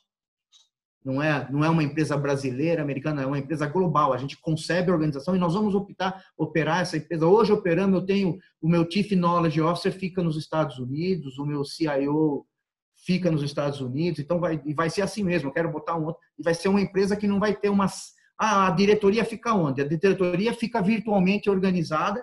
não 1.08 1.24
é, 1.24 1.48
não 1.50 1.64
é 1.64 1.70
uma 1.70 1.84
empresa 1.84 2.18
brasileira, 2.18 2.82
americana, 2.82 3.22
é 3.22 3.26
uma 3.26 3.40
empresa 3.40 3.66
global. 3.66 4.12
A 4.12 4.18
gente 4.18 4.36
concebe 4.42 4.92
a 4.92 4.94
organização 4.94 5.34
e 5.34 5.40
nós 5.40 5.54
vamos 5.54 5.74
optar 5.74 6.22
operar 6.38 6.82
essa 6.82 6.98
empresa. 6.98 7.26
Hoje 7.26 7.54
operamos, 7.54 8.02
eu 8.02 8.06
tenho 8.06 8.38
o 8.62 8.68
meu 8.68 8.86
Chief 8.92 9.10
Knowledge 9.12 9.62
Officer 9.62 9.94
fica 9.94 10.22
nos 10.22 10.36
Estados 10.36 10.78
Unidos, 10.80 11.38
o 11.38 11.46
meu 11.46 11.64
CIO 11.64 12.46
fica 12.94 13.32
nos 13.32 13.42
Estados 13.42 13.80
Unidos, 13.80 14.20
então 14.20 14.38
vai, 14.38 14.62
e 14.66 14.74
vai 14.74 14.90
ser 14.90 15.02
assim 15.02 15.24
mesmo. 15.24 15.48
Eu 15.48 15.54
quero 15.54 15.72
botar 15.72 15.96
um 15.96 16.08
outro, 16.08 16.22
e 16.38 16.44
vai 16.44 16.54
ser 16.54 16.68
uma 16.68 16.82
empresa 16.82 17.16
que 17.16 17.26
não 17.26 17.40
vai 17.40 17.56
ter 17.56 17.70
umas. 17.70 18.12
Ah, 18.38 18.68
a 18.68 18.72
diretoria 18.72 19.24
fica 19.24 19.54
onde? 19.54 19.82
A 19.82 19.88
diretoria 19.88 20.54
fica 20.54 20.82
virtualmente 20.82 21.50
organizada 21.50 22.22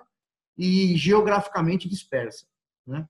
e 0.58 0.94
geograficamente 0.94 1.88
dispersa. 1.88 2.44
Né? 2.86 3.08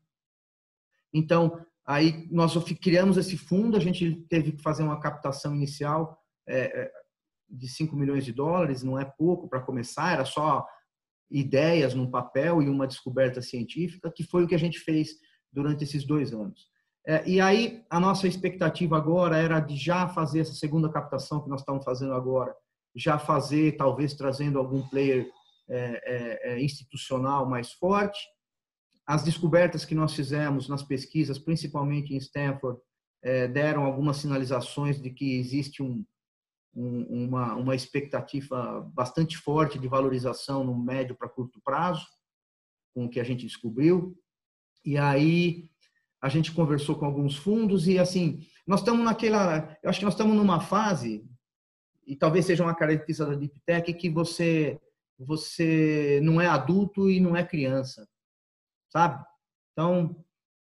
Então, 1.13 1.67
Aí 1.87 2.27
nós 2.31 2.55
criamos 2.81 3.17
esse 3.17 3.37
fundo, 3.37 3.77
a 3.77 3.81
gente 3.81 4.25
teve 4.29 4.53
que 4.53 4.63
fazer 4.63 4.83
uma 4.83 5.01
captação 5.01 5.55
inicial 5.55 6.19
é, 6.49 6.83
é 6.83 6.93
de 7.49 7.69
5 7.69 7.95
milhões 7.95 8.25
de 8.25 8.33
dólares, 8.33 8.83
não 8.83 8.99
é 8.99 9.05
pouco 9.05 9.49
para 9.49 9.61
começar, 9.61 10.13
era 10.13 10.25
só 10.25 10.67
ideias 11.31 11.95
num 11.95 12.11
papel 12.11 12.63
e 12.63 12.69
uma 12.69 12.87
descoberta 12.87 13.43
científica, 13.43 14.11
que 14.11 14.25
foi 14.25 14.45
o 14.45 14.49
que 14.49 14.55
a 14.55 14.59
gente 14.59 14.79
fez 14.79 15.11
durante 15.53 15.85
esses 15.85 16.05
dois 16.05 16.33
anos. 16.33 16.69
É, 17.07 17.27
e 17.29 17.41
aí 17.41 17.85
a 17.91 18.01
nossa 18.01 18.27
expectativa 18.27 18.97
agora 18.97 19.37
era 19.37 19.61
de 19.61 19.77
já 19.77 20.09
fazer 20.09 20.41
essa 20.41 20.55
segunda 20.55 20.89
captação 20.89 21.43
que 21.43 21.51
nós 21.51 21.61
estamos 21.61 21.85
fazendo 21.85 22.15
agora, 22.15 22.55
já 22.97 23.19
fazer, 23.19 23.77
talvez 23.77 24.15
trazendo 24.15 24.59
algum 24.59 24.87
player 24.89 25.29
é, 25.69 26.01
é, 26.05 26.55
é 26.55 26.63
institucional 26.63 27.49
mais 27.49 27.73
forte, 27.73 28.19
as 29.07 29.23
descobertas 29.23 29.85
que 29.85 29.95
nós 29.95 30.15
fizemos 30.15 30.69
nas 30.69 30.83
pesquisas, 30.83 31.39
principalmente 31.39 32.15
em 32.15 32.17
Stanford, 32.17 32.81
é, 33.23 33.47
deram 33.49 33.85
algumas 33.85 34.17
sinalizações 34.19 35.01
de 35.01 35.11
que 35.11 35.39
existe 35.39 35.83
um, 35.83 36.05
um, 36.75 37.25
uma, 37.25 37.55
uma 37.55 37.75
expectativa 37.75 38.81
bastante 38.95 39.37
forte 39.37 39.79
de 39.79 39.89
valorização 39.89 40.65
no 40.65 40.77
médio 40.77 41.17
para 41.17 41.29
curto 41.29 41.61
prazo, 41.63 42.07
com 42.95 43.05
o 43.05 43.09
que 43.09 43.21
a 43.21 43.25
gente 43.25 43.47
descobriu. 43.47 44.17
E 44.85 44.97
aí 44.97 45.69
a 46.21 46.29
gente 46.29 46.53
conversou 46.53 46.97
com 46.97 47.05
alguns 47.05 47.37
fundos 47.37 47.87
e 47.87 47.99
assim, 47.99 48.47
nós 48.67 48.81
estamos 48.81 49.05
naquela, 49.05 49.77
eu 49.83 49.91
acho 49.91 49.99
que 49.99 50.05
nós 50.05 50.15
estamos 50.15 50.35
numa 50.35 50.61
fase 50.61 51.27
e 52.07 52.17
talvez 52.17 52.47
seja 52.47 52.63
uma 52.63 52.75
característica 52.75 53.31
da 53.31 53.37
Deep 53.37 53.61
Tech 53.67 53.93
que 53.95 54.09
você 54.09 54.81
você 55.17 56.21
não 56.25 56.41
é 56.41 56.47
adulto 56.49 57.09
e 57.09 57.21
não 57.21 57.37
é 57.37 57.45
criança 57.45 58.05
sabe? 58.95 59.25
Então, 59.73 60.17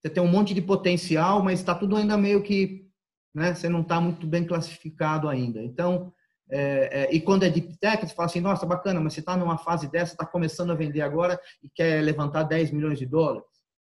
você 0.03 0.11
tem 0.11 0.23
um 0.23 0.29
monte 0.29 0.53
de 0.53 0.63
potencial, 0.63 1.43
mas 1.43 1.61
está 1.61 1.75
tudo 1.75 1.97
ainda 1.97 2.17
meio 2.17 2.43
que, 2.43 2.91
né? 3.35 3.55
Você 3.55 3.69
não 3.69 3.83
está 3.83 4.01
muito 4.01 4.27
bem 4.27 4.45
classificado 4.45 5.29
ainda. 5.29 5.63
Então, 5.63 6.13
é, 6.49 7.05
é, 7.05 7.15
e 7.15 7.21
quando 7.21 7.45
é 7.45 7.51
deep 7.51 7.77
tech, 7.79 8.07
você 8.07 8.15
fala 8.15 8.27
assim, 8.27 8.41
nossa, 8.41 8.65
bacana, 8.67 9.01
mas 9.01 9.15
você 9.15 9.21
está 9.21 9.37
numa 9.37 9.59
fase 9.59 9.91
dessa, 9.91 10.13
está 10.13 10.27
começando 10.27 10.71
a 10.71 10.77
vender 10.77 11.01
agora 11.01 11.41
e 11.63 11.69
quer 11.69 12.03
levantar 12.03 12.45
10 12.45 12.71
milhões 12.71 12.99
de 12.99 13.07
dólares. 13.07 13.47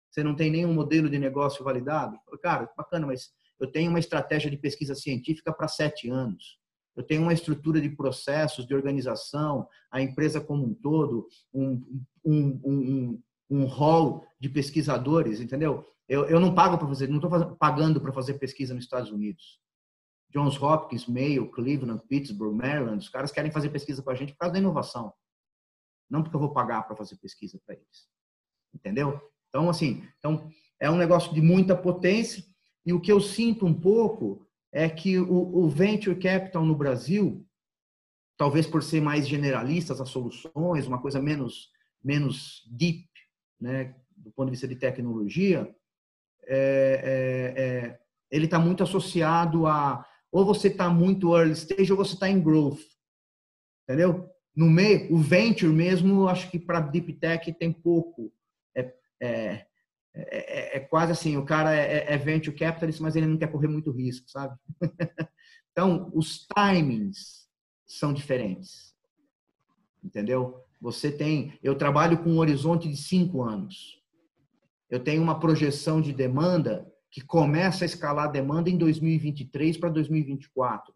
Você 0.09 0.23
não 0.23 0.35
tem 0.35 0.49
nenhum 0.49 0.73
modelo 0.73 1.09
de 1.09 1.19
negócio 1.19 1.63
validado. 1.63 2.17
Cara, 2.41 2.69
bacana, 2.75 3.07
mas 3.07 3.29
eu 3.59 3.71
tenho 3.71 3.89
uma 3.89 3.99
estratégia 3.99 4.49
de 4.49 4.57
pesquisa 4.57 4.95
científica 4.95 5.53
para 5.53 5.67
sete 5.67 6.09
anos. 6.09 6.57
Eu 6.95 7.03
tenho 7.03 7.21
uma 7.21 7.33
estrutura 7.33 7.79
de 7.79 7.89
processos, 7.89 8.67
de 8.67 8.75
organização, 8.75 9.67
a 9.91 10.01
empresa 10.01 10.41
como 10.41 10.65
um 10.65 10.73
todo, 10.73 11.27
um, 11.53 12.03
um, 12.25 12.61
um, 12.65 13.21
um 13.49 13.65
hall 13.65 14.25
de 14.39 14.47
pesquisadores, 14.47 15.39
entendeu? 15.39 15.85
Eu, 16.07 16.25
eu 16.25 16.39
não 16.39 16.53
pago 16.53 16.77
para 16.77 16.87
fazer, 16.87 17.07
não 17.07 17.17
estou 17.17 17.55
pagando 17.55 17.99
para 17.99 18.13
fazer 18.13 18.35
pesquisa 18.35 18.73
nos 18.73 18.83
Estados 18.83 19.11
Unidos. 19.11 19.59
Johns 20.29 20.61
Hopkins, 20.61 21.07
Mayo, 21.07 21.49
Cleveland, 21.49 22.03
Pittsburgh, 22.07 22.55
Maryland, 22.55 22.99
os 22.99 23.09
caras 23.09 23.31
querem 23.31 23.51
fazer 23.51 23.69
pesquisa 23.69 24.01
com 24.03 24.11
a 24.11 24.15
gente 24.15 24.33
por 24.33 24.39
causa 24.39 24.53
da 24.53 24.59
inovação. 24.59 25.11
Não 26.09 26.21
porque 26.21 26.35
eu 26.35 26.39
vou 26.39 26.53
pagar 26.53 26.83
para 26.83 26.95
fazer 26.95 27.17
pesquisa 27.17 27.59
para 27.65 27.75
eles. 27.75 28.07
Entendeu? 28.73 29.19
Então, 29.49 29.69
assim, 29.69 30.07
então, 30.19 30.49
é 30.79 30.89
um 30.89 30.97
negócio 30.97 31.33
de 31.33 31.41
muita 31.41 31.75
potência 31.75 32.43
e 32.85 32.93
o 32.93 33.01
que 33.01 33.11
eu 33.11 33.19
sinto 33.19 33.65
um 33.65 33.73
pouco 33.73 34.47
é 34.71 34.87
que 34.87 35.17
o, 35.17 35.63
o 35.63 35.67
venture 35.67 36.19
capital 36.19 36.63
no 36.63 36.75
Brasil, 36.75 37.45
talvez 38.37 38.67
por 38.67 38.83
ser 38.83 39.01
mais 39.01 39.27
generalistas 39.27 39.99
as 39.99 40.09
soluções, 40.09 40.87
uma 40.87 41.01
coisa 41.01 41.19
menos 41.19 41.71
menos 42.03 42.63
deep, 42.71 43.08
né, 43.59 43.95
do 44.15 44.31
ponto 44.31 44.45
de 44.45 44.51
vista 44.51 44.67
de 44.67 44.75
tecnologia, 44.75 45.73
é, 46.45 47.55
é, 47.55 47.61
é, 47.63 47.99
ele 48.31 48.45
está 48.45 48.59
muito 48.59 48.83
associado 48.83 49.67
a 49.67 50.05
ou 50.31 50.45
você 50.45 50.67
está 50.67 50.89
muito 50.89 51.35
early 51.35 51.53
stage 51.53 51.91
ou 51.91 51.97
você 51.97 52.13
está 52.13 52.29
em 52.29 52.41
growth, 52.41 52.81
entendeu? 53.83 54.29
No 54.55 54.69
meio, 54.69 55.13
o 55.13 55.17
venture 55.17 55.71
mesmo, 55.71 56.27
acho 56.27 56.49
que 56.51 56.59
para 56.59 56.81
deep 56.81 57.13
tech 57.13 57.51
tem 57.53 57.71
pouco. 57.71 58.31
É, 58.75 58.93
é, 59.21 59.67
é, 60.13 60.77
é 60.77 60.79
quase 60.79 61.11
assim, 61.11 61.37
o 61.37 61.45
cara 61.45 61.73
é, 61.73 62.17
venture 62.17 62.55
capitalist, 62.55 62.99
mas 62.99 63.15
ele 63.15 63.25
não 63.25 63.37
quer 63.37 63.51
correr 63.51 63.67
muito 63.67 63.91
risco, 63.91 64.29
sabe? 64.29 64.55
então, 65.71 66.11
os 66.13 66.45
timings 66.45 67.47
são 67.87 68.13
diferentes, 68.13 68.95
entendeu? 70.03 70.63
Você 70.81 71.11
tem, 71.11 71.57
eu 71.61 71.75
trabalho 71.75 72.23
com 72.23 72.31
um 72.31 72.37
horizonte 72.37 72.87
de 72.87 72.97
cinco 72.97 73.43
anos. 73.43 74.01
Eu 74.89 74.99
tenho 75.03 75.21
uma 75.21 75.39
projeção 75.39 76.01
de 76.01 76.13
demanda 76.13 76.89
que 77.11 77.21
começa 77.21 77.83
a 77.83 77.87
escalar 77.87 78.25
a 78.25 78.31
demanda 78.31 78.69
em 78.69 78.77
2023 78.77 79.77
para 79.77 79.89
2024. 79.89 80.93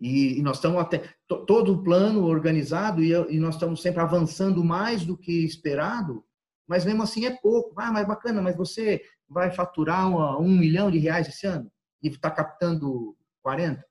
E, 0.00 0.38
e, 0.38 0.42
nós 0.42 0.56
estamos 0.56 0.80
até 0.80 1.12
todo 1.26 1.72
o 1.72 1.82
plano 1.82 2.24
organizado 2.24 3.02
e, 3.02 3.12
e, 3.12 3.38
nós 3.40 3.54
estamos 3.54 3.82
sempre 3.82 4.00
avançando 4.00 4.62
mais 4.62 5.04
do 5.04 5.16
que 5.16 5.44
esperado, 5.44 6.24
mas 6.68 6.84
mesmo 6.84 7.02
assim 7.02 7.26
é 7.26 7.36
pouco. 7.36 7.74
Ah, 7.80 7.90
mas 7.90 8.06
bacana, 8.06 8.40
mas 8.40 8.56
você 8.56 9.02
vai 9.28 9.50
faturar 9.50 10.08
uma, 10.08 10.38
um 10.38 10.56
milhão 10.56 10.90
de 10.90 10.98
reais 10.98 11.28
esse 11.28 11.46
ano 11.46 11.70
e 12.02 12.08
está 12.08 12.30
captando 12.30 13.16
40? 13.42 13.84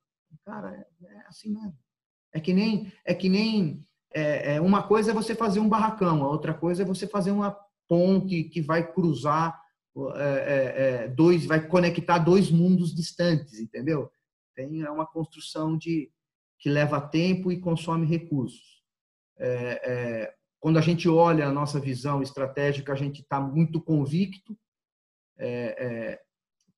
Cara, 0.45 0.73
é, 0.73 1.05
é, 1.05 1.27
assim 1.27 1.53
mesmo. 1.53 1.77
É 2.33 2.39
que 2.39 2.53
nem 2.53 2.91
é 3.03 3.13
que 3.13 3.27
nem 3.27 3.85
é, 4.13 4.55
é, 4.55 4.61
uma 4.61 4.83
coisa 4.83 5.11
é 5.11 5.13
você 5.13 5.35
fazer 5.35 5.59
um 5.59 5.69
barracão, 5.69 6.23
a 6.23 6.29
outra 6.29 6.53
coisa 6.53 6.83
é 6.83 6.85
você 6.85 7.07
fazer 7.07 7.31
uma 7.31 7.57
ponte 7.87 8.43
que 8.45 8.61
vai 8.61 8.91
cruzar 8.91 9.59
é, 10.15 10.21
é, 10.21 11.03
é, 11.03 11.07
dois, 11.07 11.45
vai 11.45 11.65
conectar 11.65 12.19
dois 12.19 12.51
mundos 12.51 12.93
distantes, 12.93 13.59
entendeu? 13.59 14.11
Tem 14.55 14.81
é 14.81 14.91
uma 14.91 15.07
construção 15.07 15.77
de 15.77 16.11
que 16.59 16.69
leva 16.69 17.01
tempo 17.01 17.51
e 17.51 17.59
consome 17.59 18.05
recursos. 18.05 18.83
É, 19.39 20.33
quando 20.59 20.77
a 20.77 20.81
gente 20.81 21.07
olha 21.07 21.47
a 21.47 21.51
nossa 21.51 21.79
visão 21.79 22.21
estratégica, 22.21 22.93
a 22.93 22.95
gente 22.95 23.21
está 23.21 23.39
muito 23.39 23.81
convicto. 23.81 24.57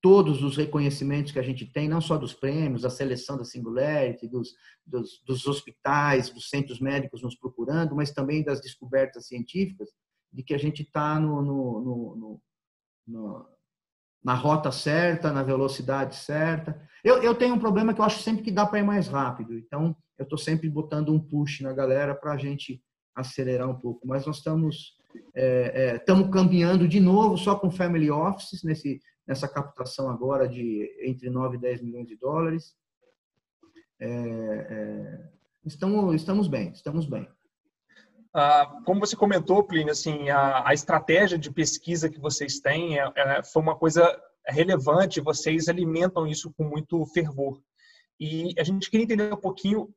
Todos 0.02 0.42
os 0.44 0.56
reconhecimentos 0.56 1.32
que 1.32 1.40
a 1.40 1.44
gente 1.44 1.66
tem, 1.66 1.90
não 1.90 2.00
só 2.00 2.18
dos 2.18 2.34
prêmios, 2.34 2.84
da 2.84 2.90
seleção 2.90 3.38
da 3.38 3.44
Singularity, 3.44 4.28
dos, 4.28 4.54
dos, 4.86 5.22
dos 5.26 5.46
hospitais, 5.46 6.30
dos 6.30 6.50
centros 6.50 6.80
médicos 6.80 7.22
nos 7.22 7.36
procurando, 7.36 7.96
mas 7.96 8.12
também 8.12 8.44
das 8.44 8.62
descobertas 8.62 9.28
científicas, 9.28 9.90
de 10.32 10.44
que 10.44 10.54
a 10.54 10.58
gente 10.58 10.84
está 10.84 11.20
no, 11.20 11.42
no, 11.42 12.42
no, 13.08 13.50
na 14.24 14.34
rota 14.34 14.72
certa, 14.72 15.34
na 15.34 15.44
velocidade 15.44 16.16
certa. 16.16 16.80
Eu, 17.04 17.22
eu 17.22 17.36
tenho 17.36 17.56
um 17.56 17.60
problema 17.60 17.94
que 17.94 18.00
eu 18.00 18.06
acho 18.06 18.22
sempre 18.22 18.44
que 18.44 18.52
dá 18.52 18.66
para 18.66 18.80
ir 18.80 18.84
mais 18.84 19.08
rápido, 19.08 19.58
então 19.58 19.96
eu 20.18 20.24
estou 20.24 20.38
sempre 20.38 20.70
botando 20.70 21.14
um 21.14 21.20
push 21.20 21.62
na 21.62 21.74
galera 21.74 22.14
para 22.14 22.34
a 22.34 22.38
gente 22.38 22.82
acelerar 23.16 23.70
um 23.70 23.80
pouco. 23.80 24.08
Mas 24.08 24.26
nós 24.26 24.38
estamos 24.38 24.99
é, 25.34 25.71
é, 25.73 25.95
estamos 25.95 26.29
caminhando 26.32 26.88
de 26.88 26.99
novo 26.99 27.38
só 27.38 27.55
com 27.55 27.71
family 27.71 28.10
offices 28.10 28.63
nesse, 28.63 29.01
nessa 29.27 29.47
captação 29.47 30.10
agora 30.10 30.47
de 30.47 30.89
entre 31.01 31.29
9 31.29 31.58
e 31.58 31.60
10 31.60 31.82
milhões 31.82 32.08
de 32.08 32.15
dólares. 32.15 32.75
É, 33.99 34.08
é, 34.10 35.29
estamos, 35.65 36.15
estamos 36.15 36.47
bem, 36.47 36.71
estamos 36.71 37.05
bem. 37.05 37.27
Ah, 38.34 38.82
como 38.86 38.99
você 38.99 39.15
comentou, 39.15 39.63
Plínio, 39.63 39.91
assim, 39.91 40.29
a, 40.29 40.67
a, 40.67 40.73
estratégia 40.73 41.38
de 41.38 41.51
pesquisa 41.51 42.10
que 42.10 42.19
vocês 42.19 42.60
têm 42.60 42.99
é, 42.99 43.12
é, 43.15 43.43
foi 43.43 43.62
uma 43.62 43.75
coisa 43.75 44.03
relevante, 44.47 45.19
vocês 45.19 45.67
alimentam 45.67 46.27
isso 46.27 46.53
com 46.55 46.63
muito 46.63 47.05
fervor. 47.08 47.62
E 48.19 48.53
a 48.60 48.63
gente 48.63 48.89
queria 48.91 49.05
entender 49.05 49.34
um 49.34 49.39
pouquinho 49.39 49.93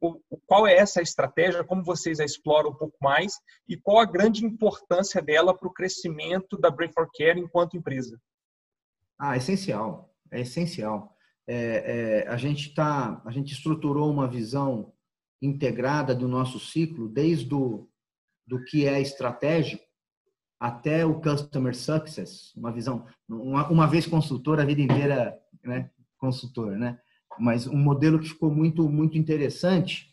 qual 0.46 0.66
é 0.66 0.76
essa 0.76 1.02
estratégia, 1.02 1.64
como 1.64 1.82
vocês 1.82 2.20
a 2.20 2.24
exploram 2.24 2.70
um 2.70 2.74
pouco 2.74 2.96
mais 3.02 3.35
e 3.68 3.76
qual 3.76 3.98
a 3.98 4.04
grande 4.04 4.44
importância 4.46 5.20
dela 5.20 5.56
para 5.56 5.66
o 5.66 5.72
crescimento 5.72 6.56
da 6.56 6.70
Brain 6.70 6.92
for 6.92 7.08
Care 7.12 7.40
enquanto 7.40 7.76
empresa. 7.76 8.20
Ah, 9.18 9.37
essencial, 9.37 10.14
é 10.30 10.40
essencial. 10.40 11.16
É, 11.48 12.24
é, 12.24 12.28
a 12.28 12.37
gente 12.37 12.72
tá, 12.72 13.20
a 13.24 13.30
gente 13.32 13.52
estruturou 13.52 14.08
uma 14.11 14.28
visão 14.28 14.92
integrada 15.40 16.14
do 16.14 16.28
nosso 16.28 16.61
ciclo 16.61 17.08
desde 17.08 17.52
o 17.52 17.88
do 18.46 18.62
que 18.64 18.87
é 18.87 19.00
estratégico 19.00 19.82
até 20.61 21.04
o 21.04 21.20
customer 21.20 21.74
success, 21.74 22.54
uma 22.54 22.70
visão, 22.70 23.06
uma, 23.28 23.68
uma 23.68 23.87
vez 23.87 24.06
consultor, 24.06 24.61
a 24.61 24.64
vida 24.64 24.80
inteira, 24.80 25.37
né, 25.64 25.90
consultor, 26.18 26.76
né? 26.76 27.00
Mas 27.38 27.66
um 27.66 27.77
modelo 27.77 28.18
que 28.18 28.29
ficou 28.29 28.51
muito, 28.51 28.88
muito 28.88 29.16
interessante 29.16 30.12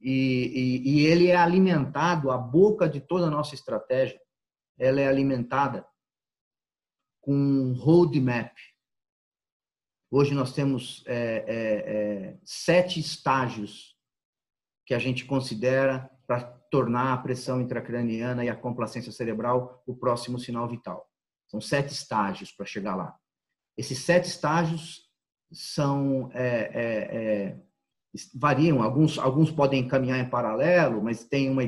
e, 0.00 0.82
e, 0.84 0.92
e 0.92 1.06
ele 1.06 1.28
é 1.28 1.36
alimentado, 1.36 2.30
a 2.30 2.36
boca 2.36 2.86
de 2.88 3.00
toda 3.00 3.26
a 3.26 3.30
nossa 3.30 3.54
estratégia, 3.54 4.20
ela 4.78 5.00
é 5.00 5.08
alimentada 5.08 5.86
com 7.22 7.34
um 7.34 7.72
roadmap. 7.72 8.52
Hoje 10.10 10.34
nós 10.34 10.52
temos 10.52 11.02
é, 11.06 11.14
é, 11.16 11.54
é, 11.56 12.38
sete 12.44 13.00
estágios 13.00 13.96
que 14.86 14.92
a 14.92 14.98
gente 14.98 15.24
considera 15.24 16.10
para 16.26 16.42
tornar 16.70 17.14
a 17.14 17.18
pressão 17.18 17.60
intracraniana 17.60 18.44
e 18.44 18.50
a 18.50 18.56
complacência 18.56 19.10
cerebral 19.10 19.82
o 19.86 19.96
próximo 19.96 20.38
sinal 20.38 20.68
vital. 20.68 21.08
São 21.48 21.60
sete 21.60 21.92
estágios 21.92 22.52
para 22.52 22.66
chegar 22.66 22.94
lá. 22.94 23.18
Esses 23.76 23.98
sete 24.00 24.28
estágios 24.28 25.03
são 25.52 26.30
é, 26.32 26.70
é, 26.74 27.16
é, 27.16 27.60
variam. 28.34 28.82
Alguns 28.82 29.18
alguns 29.18 29.50
podem 29.50 29.86
caminhar 29.86 30.18
em 30.18 30.28
paralelo, 30.28 31.02
mas 31.02 31.24
tem 31.24 31.50
uma 31.50 31.62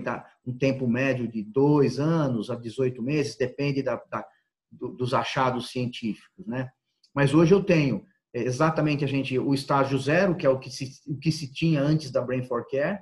um 0.46 0.56
tempo 0.56 0.86
médio 0.86 1.26
de 1.26 1.42
dois 1.42 1.98
anos 1.98 2.50
a 2.50 2.54
18 2.54 3.02
meses, 3.02 3.36
depende 3.36 3.82
da, 3.82 3.96
da, 4.10 4.24
dos 4.70 5.12
achados 5.12 5.70
científicos, 5.70 6.46
né? 6.46 6.70
Mas 7.14 7.34
hoje 7.34 7.52
eu 7.54 7.64
tenho 7.64 8.04
exatamente 8.32 9.04
a 9.04 9.08
gente 9.08 9.38
o 9.38 9.54
estágio 9.54 9.98
zero, 9.98 10.36
que 10.36 10.46
é 10.46 10.50
o 10.50 10.58
que 10.58 10.70
se, 10.70 10.90
o 11.06 11.18
que 11.18 11.32
se 11.32 11.52
tinha 11.52 11.80
antes 11.80 12.10
da 12.10 12.20
Brain 12.20 12.44
for 12.44 12.66
Care, 12.68 13.00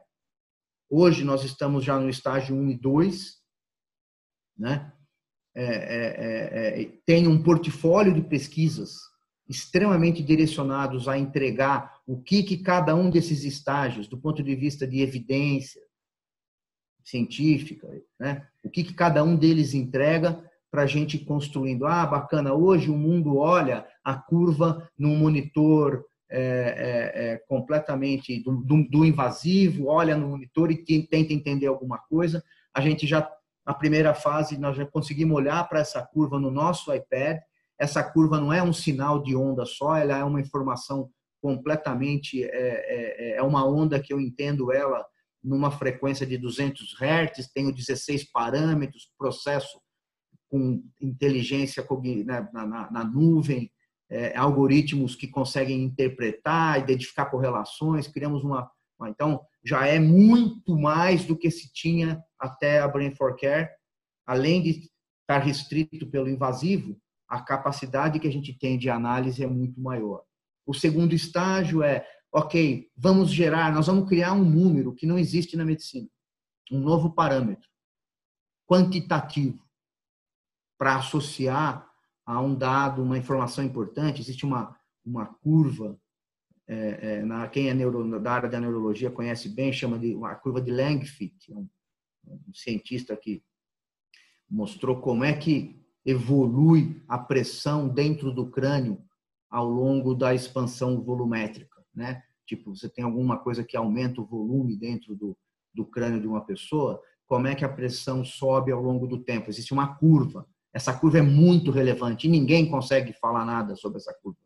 Hoje 0.97 1.25
nós 1.25 1.43
estamos 1.43 1.85
já 1.85 1.99
no 1.99 2.09
estágio 2.09 2.55
1 2.55 2.71
e 2.71 2.79
2, 2.79 3.43
né? 4.57 4.93
É, 5.57 5.65
é, 5.65 6.77
é, 6.77 6.83
é, 6.83 6.87
tem 7.07 7.27
um 7.27 7.43
portfólio 7.43 8.15
de 8.15 8.23
pesquisas 8.23 8.97
extremamente 9.49 10.23
direcionados 10.23 11.09
a 11.09 11.19
entregar 11.19 12.01
o 12.07 12.21
que, 12.21 12.43
que 12.43 12.59
cada 12.59 12.95
um 12.95 13.11
desses 13.11 13.45
estágios, 13.45 14.09
do 14.09 14.19
ponto 14.19 14.43
de 14.43 14.55
vista 14.55 14.87
de 14.87 15.01
evidência 15.01 15.83
científica, 17.05 17.89
né? 18.19 18.47
o 18.65 18.71
que, 18.71 18.83
que 18.83 18.95
cada 18.95 19.23
um 19.23 19.37
deles 19.37 19.75
entrega 19.75 20.43
para 20.71 20.83
a 20.83 20.87
gente 20.87 21.19
construindo. 21.19 21.87
Ah, 21.87 22.05
bacana, 22.07 22.53
hoje 22.53 22.91
o 22.91 22.97
mundo 22.97 23.37
olha 23.37 23.87
a 24.03 24.15
curva 24.15 24.91
num 24.99 25.17
monitor 25.17 26.05
é, 26.29 26.41
é, 26.41 27.25
é, 27.25 27.39
completamente 27.47 28.43
do, 28.43 28.57
do, 28.57 28.89
do, 28.89 29.05
invasivo, 29.05 29.87
olha 29.87 30.17
no 30.17 30.31
monitor 30.31 30.73
e 30.73 30.83
tenta 30.85 31.33
entender 31.33 31.67
alguma 31.67 31.99
coisa. 31.99 32.43
A 32.75 32.81
gente 32.81 33.07
já, 33.07 33.31
na 33.65 33.73
primeira 33.73 34.15
fase, 34.15 34.59
nós 34.59 34.77
já 34.77 34.85
conseguimos 34.85 35.37
olhar 35.37 35.63
para 35.69 35.79
essa 35.79 36.03
curva 36.03 36.41
no 36.41 36.51
nosso 36.51 36.93
iPad. 36.93 37.39
Essa 37.79 38.03
curva 38.03 38.41
não 38.41 38.53
é 38.53 38.63
um 38.63 38.73
sinal 38.73 39.23
de 39.23 39.35
onda 39.35 39.65
só, 39.65 39.97
ela 39.97 40.19
é 40.19 40.25
uma 40.25 40.41
informação 40.41 41.11
completamente, 41.41 42.43
é, 42.43 42.49
é, 42.49 43.33
é, 43.33 43.37
é 43.37 43.43
uma 43.43 43.67
onda 43.67 44.01
que 44.01 44.13
eu 44.13 44.21
entendo 44.21 44.73
ela 44.73 45.05
numa 45.43 45.71
frequência 45.71 46.27
de 46.27 46.39
200 46.39 46.95
Hz, 46.99 47.51
tenho 47.53 47.71
16 47.71 48.31
parâmetros, 48.31 49.11
processo 49.19 49.79
com 50.49 50.83
inteligência 51.03 51.87
na, 52.25 52.51
na, 52.53 52.91
na 52.91 53.05
nuvem, 53.05 53.71
é, 54.09 54.37
algoritmos 54.37 55.17
que 55.17 55.27
conseguem 55.27 55.83
interpretar, 55.83 56.81
identificar 56.81 57.27
correlações, 57.27 58.07
criamos 58.07 58.43
uma, 58.43 58.71
uma, 58.99 59.11
Então, 59.11 59.41
já 59.65 59.87
é 59.87 59.99
muito 59.99 60.79
mais 60.79 61.25
do 61.25 61.37
que 61.37 61.51
se 61.51 61.73
tinha 61.73 62.23
até 62.39 62.81
a 62.81 62.89
Brain 62.89 63.15
for 63.15 63.37
Care, 63.37 63.69
além 64.27 64.63
de 64.63 64.89
estar 65.21 65.39
restrito 65.39 66.07
pelo 66.07 66.29
invasivo, 66.29 66.97
a 67.29 67.41
capacidade 67.41 68.19
que 68.19 68.29
a 68.29 68.33
gente 68.33 68.53
tem 68.53 68.79
de 68.79 68.91
análise 68.91 69.43
é 69.43 69.47
muito 69.47 69.81
maior. 69.81 70.23
O 70.67 70.75
segundo 70.75 71.15
estágio 71.15 71.83
é, 71.83 72.07
ok, 72.33 72.91
vamos 72.97 73.31
gerar, 73.31 73.73
nós 73.73 73.87
vamos 73.87 74.09
criar 74.09 74.33
um 74.33 74.45
número 74.45 74.95
que 74.95 75.07
não 75.07 75.19
existe 75.19 75.57
na 75.57 75.65
medicina, 75.65 76.09
um 76.71 76.81
novo 76.81 77.15
parâmetro 77.15 77.69
quantitativo 78.67 79.63
para 80.79 80.97
associar 80.97 81.89
a 82.27 82.41
um 82.41 82.55
dado, 82.55 83.03
uma 83.03 83.19
informação 83.19 83.63
importante, 83.63 84.21
existe 84.21 84.45
uma, 84.45 84.77
uma 85.05 85.27
curva, 85.27 85.99
é, 86.67 87.19
é, 87.19 87.23
na, 87.23 87.47
quem 87.49 87.69
é 87.69 87.75
neuro, 87.75 88.19
da 88.19 88.33
área 88.33 88.49
da 88.49 88.61
neurologia 88.61 89.11
conhece 89.11 89.49
bem, 89.49 89.73
chama 89.73 89.99
de 89.99 90.15
uma 90.15 90.35
curva 90.35 90.61
de 90.61 90.71
Langfit, 90.71 91.53
é 91.53 91.55
um, 91.55 91.69
um 92.27 92.55
cientista 92.55 93.15
que 93.17 93.45
mostrou 94.49 95.01
como 95.01 95.25
é 95.25 95.35
que 95.35 95.84
evolui 96.05 97.03
a 97.09 97.19
pressão 97.19 97.89
dentro 97.89 98.33
do 98.33 98.51
crânio 98.51 99.03
ao 99.51 99.69
longo 99.69 100.15
da 100.15 100.35
expansão 100.35 101.01
volumétrica, 101.03 101.83
né? 101.95 102.23
Tipo, 102.47 102.75
você 102.75 102.89
tem 102.89 103.05
alguma 103.05 103.39
coisa 103.39 103.65
que 103.65 103.77
aumenta 103.77 104.21
o 104.21 104.25
volume 104.25 104.77
dentro 104.77 105.15
do, 105.15 105.37
do 105.73 105.85
crânio 105.85 106.21
de 106.21 106.27
uma 106.27 106.43
pessoa, 106.43 107.01
como 107.27 107.47
é 107.47 107.55
que 107.55 107.65
a 107.65 107.69
pressão 107.69 108.25
sobe 108.25 108.71
ao 108.71 108.83
longo 108.83 109.07
do 109.07 109.19
tempo? 109.19 109.49
Existe 109.49 109.73
uma 109.73 109.95
curva. 109.95 110.47
Essa 110.73 110.93
curva 110.93 111.19
é 111.19 111.23
muito 111.23 111.71
relevante 111.71 112.27
e 112.27 112.31
ninguém 112.31 112.69
consegue 112.69 113.13
falar 113.15 113.45
nada 113.45 113.77
sobre 113.77 113.99
essa 113.99 114.13
curva. 114.13 114.39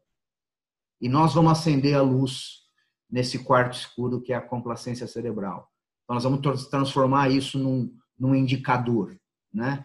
E 1.01 1.09
nós 1.09 1.35
vamos 1.35 1.53
acender 1.53 1.97
a 1.97 2.03
luz 2.03 2.69
nesse 3.11 3.39
quarto 3.39 3.77
escuro 3.77 4.21
que 4.21 4.33
é 4.33 4.37
a 4.37 4.41
complacência 4.41 5.07
cerebral. 5.07 5.71
Então, 6.05 6.15
nós 6.15 6.25
vamos 6.25 6.69
transformar 6.69 7.31
isso 7.31 7.59
num, 7.59 7.95
num 8.19 8.35
indicador, 8.35 9.19
né? 9.53 9.85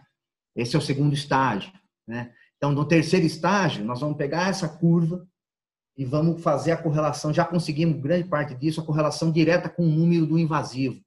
Esse 0.54 0.76
é 0.76 0.78
o 0.78 0.82
segundo 0.82 1.14
estágio, 1.14 1.72
né? 2.06 2.34
Então, 2.56 2.72
no 2.72 2.86
terceiro 2.86 3.26
estágio, 3.26 3.84
nós 3.84 4.00
vamos 4.00 4.16
pegar 4.16 4.48
essa 4.48 4.68
curva 4.68 5.28
e 5.96 6.04
vamos 6.04 6.42
fazer 6.42 6.72
a 6.72 6.82
correlação. 6.82 7.32
Já 7.32 7.44
conseguimos 7.44 8.00
grande 8.00 8.28
parte 8.28 8.54
disso, 8.54 8.80
a 8.80 8.86
correlação 8.86 9.30
direta 9.30 9.68
com 9.68 9.84
o 9.84 9.90
número 9.90 10.26
do 10.26 10.38
invasivo. 10.38 11.00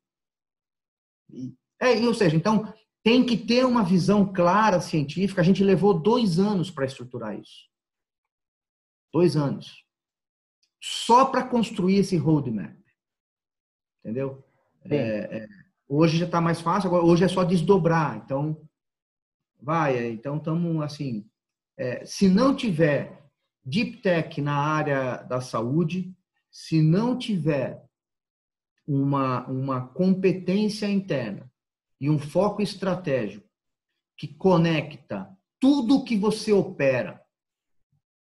É, 1.79 1.93
ou 2.05 2.13
seja, 2.13 2.35
então 2.35 2.73
tem 3.03 3.25
que 3.25 3.37
ter 3.37 3.65
uma 3.65 3.83
visão 3.83 4.31
clara 4.31 4.79
científica. 4.79 5.41
A 5.41 5.43
gente 5.43 5.63
levou 5.63 5.99
dois 5.99 6.39
anos 6.39 6.69
para 6.69 6.85
estruturar 6.85 7.39
isso. 7.39 7.67
Dois 9.13 9.35
anos. 9.35 9.83
Só 10.81 11.25
para 11.25 11.47
construir 11.47 11.97
esse 11.97 12.17
roadmap. 12.17 12.77
Entendeu? 14.03 14.43
É, 14.85 14.97
é, 15.37 15.47
hoje 15.87 16.17
já 16.17 16.25
está 16.25 16.39
mais 16.39 16.61
fácil, 16.61 16.87
agora 16.87 17.03
hoje 17.03 17.23
é 17.23 17.27
só 17.27 17.43
desdobrar. 17.43 18.17
Então, 18.17 18.66
vai. 19.61 19.97
É, 19.97 20.09
então, 20.09 20.37
estamos 20.37 20.81
assim. 20.81 21.25
É, 21.77 22.05
se 22.05 22.27
não 22.27 22.55
tiver 22.55 23.29
deep 23.63 23.97
tech 23.97 24.41
na 24.41 24.55
área 24.55 25.17
da 25.23 25.41
saúde, 25.41 26.15
se 26.49 26.81
não 26.81 27.17
tiver 27.17 27.85
uma, 28.87 29.45
uma 29.47 29.87
competência 29.87 30.87
interna 30.87 31.51
e 31.99 32.09
um 32.09 32.17
foco 32.17 32.61
estratégico 32.61 33.47
que 34.15 34.27
conecta 34.27 35.29
tudo 35.59 36.03
que 36.03 36.15
você 36.15 36.51
opera 36.53 37.21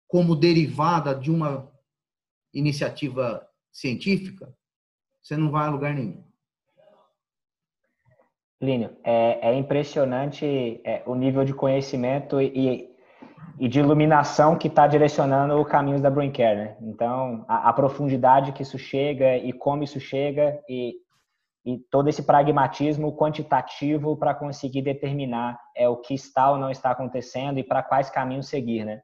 como 0.06 0.36
derivada 0.36 1.14
de 1.14 1.30
uma 1.30 1.70
iniciativa 2.52 3.46
científica, 3.72 4.56
você 5.20 5.36
não 5.36 5.50
vai 5.50 5.66
a 5.66 5.70
lugar 5.70 5.94
nenhum. 5.94 6.24
Plínio, 8.58 8.96
é, 9.04 9.50
é 9.50 9.54
impressionante 9.54 10.80
é, 10.84 11.02
o 11.06 11.14
nível 11.14 11.44
de 11.44 11.52
conhecimento 11.52 12.40
e, 12.40 12.94
e 13.58 13.68
de 13.68 13.78
iluminação 13.78 14.56
que 14.56 14.68
está 14.68 14.86
direcionando 14.86 15.60
o 15.60 15.64
caminho 15.64 16.00
da 16.00 16.10
Braincare, 16.10 16.56
né? 16.56 16.76
Então, 16.82 17.44
a, 17.48 17.68
a, 17.68 17.72
profundidade 17.72 18.52
que 18.52 18.62
isso 18.62 18.78
chega 18.78 19.36
e 19.36 19.52
como 19.52 19.82
isso 19.82 20.00
chega 20.00 20.60
e, 20.68 20.94
e 21.64 21.78
todo 21.90 22.08
esse 22.08 22.22
pragmatismo 22.22 23.16
quantitativo 23.16 24.16
para 24.16 24.34
conseguir 24.34 24.82
determinar 24.82 25.58
é 25.76 25.88
o 25.88 25.96
que 25.96 26.14
está 26.14 26.50
ou 26.50 26.58
não 26.58 26.70
está 26.70 26.90
acontecendo 26.90 27.58
e 27.58 27.64
para 27.64 27.82
quais 27.82 28.10
caminhos 28.10 28.48
seguir, 28.48 28.84
né? 28.84 29.02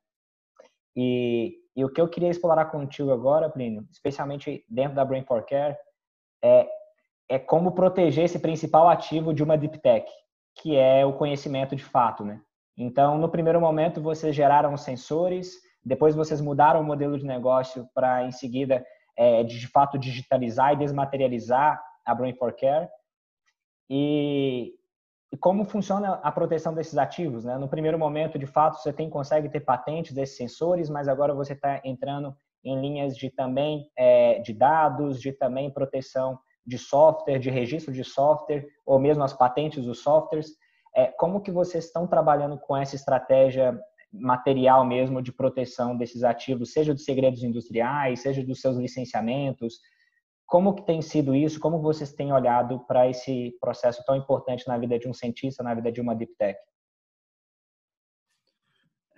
E, 0.96 1.54
e, 1.76 1.84
o 1.84 1.92
que 1.92 2.00
eu 2.00 2.08
queria 2.08 2.28
explorar 2.28 2.66
contigo 2.66 3.12
agora, 3.12 3.48
Plínio, 3.48 3.86
especialmente 3.90 4.64
dentro 4.68 4.94
da 4.94 5.04
Brain 5.04 5.24
for 5.24 5.44
Care, 5.46 5.76
é, 6.42 6.68
é 7.30 7.38
como 7.38 7.70
proteger 7.70 8.24
esse 8.24 8.40
principal 8.40 8.88
ativo 8.88 9.32
de 9.32 9.44
uma 9.44 9.56
deep 9.56 9.78
tech, 9.78 10.10
que 10.56 10.76
é 10.76 11.06
o 11.06 11.12
conhecimento 11.12 11.76
de 11.76 11.84
fato, 11.84 12.24
né? 12.24 12.40
Então, 12.76 13.18
no 13.18 13.28
primeiro 13.28 13.60
momento, 13.60 14.02
vocês 14.02 14.34
geraram 14.34 14.76
sensores, 14.76 15.52
depois 15.84 16.16
vocês 16.16 16.40
mudaram 16.40 16.80
o 16.80 16.84
modelo 16.84 17.16
de 17.16 17.24
negócio 17.24 17.88
para, 17.94 18.24
em 18.24 18.32
seguida, 18.32 18.84
é, 19.16 19.44
de 19.44 19.64
fato 19.68 19.96
digitalizar 19.96 20.72
e 20.72 20.76
desmaterializar 20.76 21.80
a 22.04 22.14
Brain 22.14 22.34
for 22.34 22.52
Care. 22.52 22.88
E, 23.88 24.74
e, 25.32 25.36
como 25.36 25.64
funciona 25.64 26.14
a 26.24 26.32
proteção 26.32 26.74
desses 26.74 26.98
ativos? 26.98 27.44
Né? 27.44 27.56
No 27.58 27.68
primeiro 27.68 27.98
momento, 27.98 28.40
de 28.40 28.46
fato, 28.46 28.82
você 28.82 28.92
tem 28.92 29.08
consegue 29.08 29.48
ter 29.48 29.60
patentes 29.60 30.12
desses 30.12 30.36
sensores, 30.36 30.90
mas 30.90 31.06
agora 31.06 31.32
você 31.32 31.52
está 31.52 31.80
entrando 31.84 32.36
em 32.64 32.80
linhas 32.80 33.16
de 33.16 33.30
também 33.30 33.88
é, 33.96 34.40
de 34.40 34.52
dados, 34.52 35.20
de 35.20 35.32
também 35.32 35.70
proteção 35.70 36.40
de 36.66 36.78
software, 36.78 37.38
de 37.38 37.50
registro 37.50 37.92
de 37.92 38.04
software, 38.04 38.66
ou 38.84 38.98
mesmo 38.98 39.22
as 39.22 39.32
patentes 39.32 39.84
dos 39.84 40.00
softwares. 40.00 40.50
É, 40.94 41.06
como 41.06 41.40
que 41.40 41.50
vocês 41.50 41.84
estão 41.84 42.06
trabalhando 42.06 42.58
com 42.58 42.76
essa 42.76 42.96
estratégia 42.96 43.78
material 44.12 44.84
mesmo 44.84 45.22
de 45.22 45.32
proteção 45.32 45.96
desses 45.96 46.24
ativos, 46.24 46.72
seja 46.72 46.94
de 46.94 47.02
segredos 47.02 47.42
industriais, 47.42 48.20
seja 48.20 48.44
dos 48.44 48.60
seus 48.60 48.76
licenciamentos? 48.76 49.80
Como 50.46 50.74
que 50.74 50.84
tem 50.84 51.00
sido 51.00 51.34
isso? 51.34 51.60
Como 51.60 51.80
vocês 51.80 52.12
têm 52.12 52.32
olhado 52.32 52.80
para 52.80 53.08
esse 53.08 53.56
processo 53.60 54.02
tão 54.04 54.16
importante 54.16 54.66
na 54.66 54.76
vida 54.76 54.98
de 54.98 55.08
um 55.08 55.14
cientista, 55.14 55.62
na 55.62 55.74
vida 55.74 55.92
de 55.92 56.00
uma 56.00 56.14
deep 56.14 56.34
tech? 56.36 56.58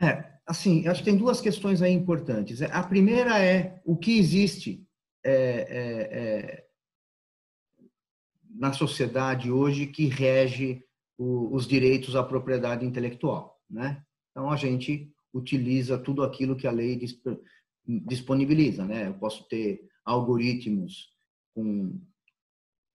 É, 0.01 0.25
assim, 0.47 0.87
acho 0.87 1.01
que 1.03 1.11
tem 1.11 1.17
duas 1.17 1.41
questões 1.41 1.81
aí 1.81 1.93
importantes. 1.93 2.61
A 2.61 2.83
primeira 2.83 3.39
é 3.43 3.81
o 3.85 3.97
que 3.97 4.19
existe 4.19 4.87
é, 5.25 5.33
é, 5.33 6.19
é, 6.19 6.62
na 8.63 8.73
sociedade 8.73 9.51
hoje 9.51 9.89
que 9.89 10.07
rege 10.07 10.85
o, 11.19 11.53
os 11.53 11.67
direitos 11.67 12.15
à 12.15 12.23
propriedade 12.23 12.87
intelectual, 12.87 13.61
né? 13.69 14.01
Então 14.31 14.53
a 14.53 14.57
gente 14.57 15.13
utiliza 15.35 15.99
tudo 15.99 16.23
aquilo 16.23 16.55
que 16.55 16.69
a 16.69 16.71
lei 16.71 16.97
disponibiliza, 17.85 18.87
né? 18.87 19.09
Eu 19.09 19.15
posso 19.15 19.49
ter 19.49 19.81
algoritmos 20.05 21.09
com, 21.53 22.01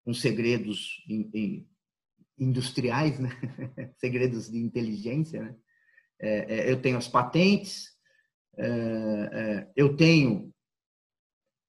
com 0.06 0.13
segredos 0.13 1.03
in, 1.06 1.30
in, 1.34 1.69
industriais, 2.39 3.19
né? 3.19 3.30
segredos 3.99 4.49
de 4.49 4.60
inteligência, 4.60 5.41
né? 5.41 5.56
É, 6.17 6.60
é, 6.60 6.71
eu 6.71 6.82
tenho 6.82 6.97
as 6.97 7.10
patentes, 7.10 7.89
é, 8.58 8.69
é 9.34 9.71
eu 9.75 9.97
tenho 9.97 10.49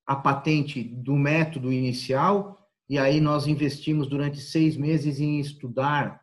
a 0.07 0.15
patente 0.15 0.85
do 0.85 1.17
método 1.17 1.73
inicial, 1.73 2.58
e 2.89 2.99
aí 2.99 3.21
nós 3.21 3.47
investimos 3.47 4.09
durante 4.09 4.41
seis 4.41 4.77
meses 4.77 5.21
em 5.21 5.39
estudar 5.39 6.23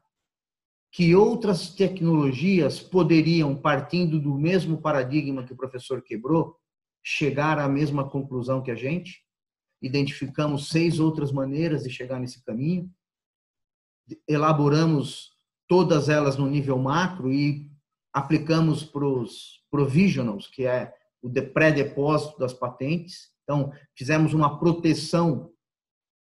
que 0.91 1.13
outras 1.13 1.75
tecnologias 1.75 2.80
poderiam, 2.80 3.56
partindo 3.56 4.19
do 4.19 4.34
mesmo 4.34 4.82
paradigma 4.82 5.43
que 5.43 5.54
o 5.54 5.58
professor 5.58 6.01
quebrou, 6.01 6.58
chegar 7.04 7.60
à 7.60 7.67
mesma 7.67 8.10
conclusão 8.10 8.63
que 8.63 8.71
a 8.71 8.75
gente. 8.75 9.21
Identificamos 9.82 10.69
seis 10.69 10.99
outras 10.99 11.32
maneiras 11.32 11.84
de 11.84 11.89
chegar 11.89 12.19
nesse 12.19 12.43
caminho. 12.43 12.89
Elaboramos 14.28 15.34
todas 15.67 16.10
elas 16.10 16.38
no 16.38 16.47
nível 16.47 16.80
macro 16.80 17.32
e 17.32 17.69
aplicamos 18.13 18.84
para 18.84 19.06
os 19.06 19.63
provisionals, 19.69 20.47
que 20.47 20.65
é 20.65 20.93
o 21.21 21.30
pré-depósito 21.30 22.39
das 22.39 22.54
patentes. 22.54 23.32
Então, 23.43 23.71
fizemos 23.93 24.34
uma 24.34 24.58
proteção 24.58 25.51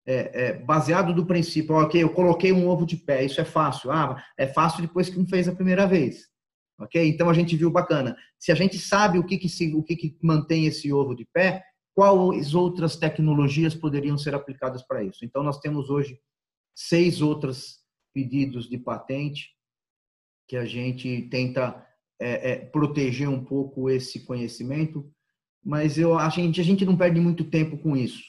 é, 0.06 0.46
é, 0.46 0.52
baseado 0.52 1.12
do 1.12 1.26
princípio, 1.26 1.74
ok, 1.74 2.00
eu 2.00 2.10
coloquei 2.10 2.52
um 2.52 2.68
ovo 2.68 2.86
de 2.86 2.96
pé, 2.96 3.24
isso 3.24 3.40
é 3.40 3.44
fácil. 3.44 3.90
Ah, 3.90 4.22
é 4.38 4.46
fácil 4.46 4.82
depois 4.82 5.10
que 5.10 5.18
não 5.18 5.26
fez 5.26 5.48
a 5.48 5.54
primeira 5.54 5.86
vez. 5.86 6.28
Ok? 6.78 7.08
Então 7.08 7.28
a 7.28 7.34
gente 7.34 7.56
viu 7.56 7.70
bacana. 7.70 8.16
Se 8.38 8.52
a 8.52 8.54
gente 8.54 8.78
sabe 8.78 9.18
o 9.18 9.24
que, 9.24 9.36
que, 9.36 9.48
se, 9.48 9.74
o 9.74 9.82
que, 9.82 9.96
que 9.96 10.16
mantém 10.22 10.66
esse 10.66 10.92
ovo 10.92 11.14
de 11.14 11.26
pé, 11.32 11.62
quais 11.94 12.54
outras 12.54 12.96
tecnologias 12.96 13.74
poderiam 13.74 14.16
ser 14.16 14.34
aplicadas 14.34 14.82
para 14.86 15.02
isso? 15.02 15.24
Então 15.24 15.42
nós 15.42 15.58
temos 15.58 15.90
hoje 15.90 16.20
seis 16.74 17.20
outros 17.20 17.78
pedidos 18.14 18.68
de 18.68 18.78
patente 18.78 19.50
que 20.46 20.56
a 20.56 20.64
gente 20.64 21.22
tenta 21.30 21.84
é, 22.20 22.52
é, 22.52 22.56
proteger 22.56 23.28
um 23.28 23.44
pouco 23.44 23.90
esse 23.90 24.24
conhecimento, 24.24 25.10
mas 25.64 25.98
eu 25.98 26.16
a 26.16 26.28
gente 26.28 26.60
a 26.60 26.64
gente 26.64 26.84
não 26.84 26.96
perde 26.96 27.18
muito 27.18 27.44
tempo 27.44 27.76
com 27.78 27.96
isso, 27.96 28.22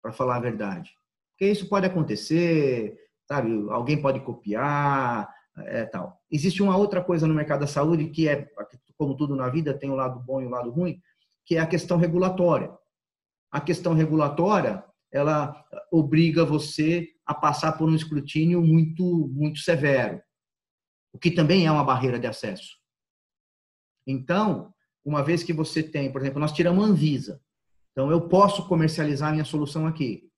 para 0.00 0.12
falar 0.12 0.36
a 0.36 0.40
verdade. 0.40 0.97
Porque 1.38 1.52
isso 1.52 1.68
pode 1.68 1.86
acontecer, 1.86 2.98
sabe? 3.28 3.48
Alguém 3.70 4.02
pode 4.02 4.18
copiar, 4.18 5.32
é, 5.58 5.84
tal. 5.84 6.20
Existe 6.28 6.60
uma 6.60 6.76
outra 6.76 7.02
coisa 7.02 7.28
no 7.28 7.34
mercado 7.34 7.60
da 7.60 7.66
saúde 7.68 8.08
que 8.08 8.28
é, 8.28 8.50
como 8.96 9.16
tudo 9.16 9.36
na 9.36 9.48
vida, 9.48 9.72
tem 9.72 9.88
o 9.88 9.92
um 9.92 9.96
lado 9.96 10.18
bom 10.18 10.40
e 10.40 10.44
o 10.44 10.48
um 10.48 10.50
lado 10.50 10.68
ruim, 10.68 11.00
que 11.46 11.54
é 11.54 11.60
a 11.60 11.66
questão 11.66 11.96
regulatória. 11.96 12.76
A 13.52 13.60
questão 13.60 13.94
regulatória, 13.94 14.84
ela 15.12 15.64
obriga 15.92 16.44
você 16.44 17.06
a 17.24 17.32
passar 17.32 17.78
por 17.78 17.88
um 17.88 17.94
escrutínio 17.94 18.60
muito, 18.60 19.28
muito 19.28 19.60
severo, 19.60 20.20
o 21.12 21.18
que 21.20 21.30
também 21.30 21.66
é 21.66 21.70
uma 21.70 21.84
barreira 21.84 22.18
de 22.18 22.26
acesso. 22.26 22.76
Então, 24.04 24.74
uma 25.04 25.22
vez 25.22 25.44
que 25.44 25.52
você 25.52 25.84
tem, 25.84 26.10
por 26.10 26.20
exemplo, 26.20 26.40
nós 26.40 26.52
tiramos 26.52 26.82
a 26.82 26.88
Anvisa, 26.88 27.40
então 27.92 28.10
eu 28.10 28.28
posso 28.28 28.66
comercializar 28.66 29.30
minha 29.30 29.44
solução 29.44 29.86
aqui. 29.86 30.28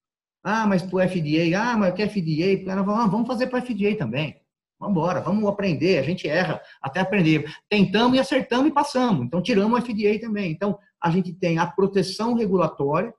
Ah, 0.42 0.66
mas 0.66 0.83
para 0.83 0.96
o 0.96 1.09
FDA, 1.09 1.59
ah, 1.59 1.76
mas 1.76 1.94
que 1.94 2.07
FDA? 2.07 2.72
Ah, 2.72 3.07
vamos 3.07 3.26
fazer 3.26 3.48
para 3.48 3.59
o 3.59 3.62
FDA 3.62 3.96
também. 3.96 4.40
Vamos 4.79 4.96
embora, 4.96 5.20
vamos 5.20 5.46
aprender. 5.46 5.98
A 5.98 6.03
gente 6.03 6.26
erra 6.26 6.61
até 6.81 7.00
aprender. 7.00 7.44
Tentamos 7.68 8.16
e 8.16 8.20
acertamos 8.20 8.68
e 8.68 8.72
passamos. 8.72 9.26
Então, 9.26 9.42
tiramos 9.42 9.79
o 9.79 9.83
FDA 9.83 10.18
também. 10.18 10.50
Então, 10.50 10.79
a 11.03 11.11
gente 11.11 11.35
tem 11.35 11.59
a 11.59 11.66
proteção 11.66 12.35
regulatória, 12.35 13.12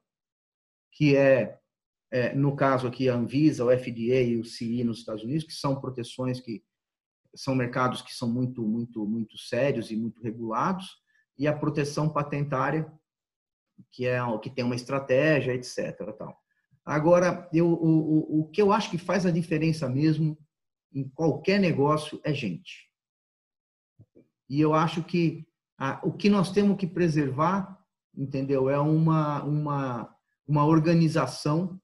que 0.92 1.16
é, 1.16 1.60
é 2.12 2.34
no 2.34 2.56
caso 2.56 2.88
aqui, 2.88 3.08
a 3.08 3.14
Anvisa, 3.14 3.64
o 3.64 3.70
FDA 3.70 4.22
e 4.22 4.38
o 4.38 4.44
CI 4.44 4.84
nos 4.84 5.00
Estados 5.00 5.24
Unidos, 5.24 5.44
que 5.44 5.54
são 5.54 5.80
proteções 5.80 6.40
que 6.40 6.64
são 7.36 7.56
mercados 7.56 8.02
que 8.02 8.14
são 8.14 8.28
muito, 8.28 8.62
muito, 8.64 9.06
muito 9.06 9.38
sérios 9.38 9.92
e 9.92 9.96
muito 9.96 10.22
regulados, 10.22 10.98
e 11.38 11.48
a 11.48 11.56
proteção 11.56 12.10
patentária, 12.10 12.92
que 13.92 14.06
é 14.06 14.20
que 14.42 14.50
tem 14.50 14.66
uma 14.66 14.76
estratégia, 14.76 15.54
etc. 15.54 15.96
Tal. 16.18 16.38
Agora, 16.86 17.48
eu, 17.54 17.68
o, 17.68 18.40
o, 18.40 18.42
o 18.42 18.48
que 18.50 18.62
eu 18.62 18.72
acho 18.72 18.90
que 18.90 18.98
faz 18.98 19.26
a 19.26 19.32
diferença 19.32 19.88
mesmo 19.88 20.38
em 20.94 21.08
qualquer 21.10 21.60
negócio 21.60 22.20
é 22.24 22.34
gente. 22.34 22.90
E 24.50 24.60
eu 24.60 24.74
acho 24.74 25.04
que 25.04 25.48
a, 25.78 26.02
o 26.04 26.12
que 26.12 26.30
nós 26.30 26.52
temos 26.52 26.78
que 26.78 26.88
preservar, 26.88 27.80
entendeu? 28.16 28.70
É 28.70 28.80
uma, 28.80 29.44
uma, 29.44 30.16
uma 30.48 30.66
organização 30.66 31.80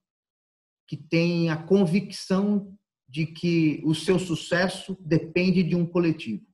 que 0.87 0.97
tem 0.97 1.49
a 1.49 1.57
convicção 1.57 2.75
de 3.07 3.25
que 3.25 3.81
o 3.85 3.93
seu 3.93 4.19
sucesso 4.19 4.97
depende 4.99 5.63
de 5.63 5.75
um 5.75 5.85
coletivo. 5.85 6.45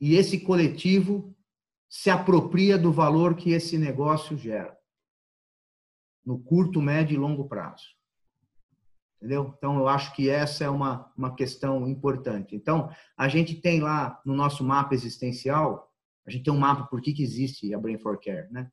E 0.00 0.14
esse 0.14 0.40
coletivo 0.40 1.36
se 1.88 2.08
apropria 2.08 2.78
do 2.78 2.90
valor 2.90 3.36
que 3.36 3.50
esse 3.50 3.76
negócio 3.76 4.36
gera 4.36 4.81
no 6.24 6.38
curto, 6.38 6.80
médio 6.80 7.14
e 7.14 7.18
longo 7.18 7.48
prazo. 7.48 7.84
Entendeu? 9.16 9.54
Então, 9.56 9.78
eu 9.78 9.86
acho 9.86 10.14
que 10.14 10.28
essa 10.28 10.64
é 10.64 10.68
uma, 10.68 11.12
uma 11.16 11.34
questão 11.34 11.86
importante. 11.88 12.56
Então, 12.56 12.90
a 13.16 13.28
gente 13.28 13.54
tem 13.54 13.80
lá 13.80 14.20
no 14.26 14.34
nosso 14.34 14.64
mapa 14.64 14.94
existencial, 14.94 15.88
a 16.26 16.30
gente 16.30 16.44
tem 16.44 16.52
um 16.52 16.58
mapa 16.58 16.86
por 16.86 17.00
que, 17.00 17.12
que 17.12 17.22
existe 17.22 17.72
a 17.72 17.78
Brain 17.78 17.98
for 17.98 18.18
Care, 18.18 18.50
né? 18.50 18.68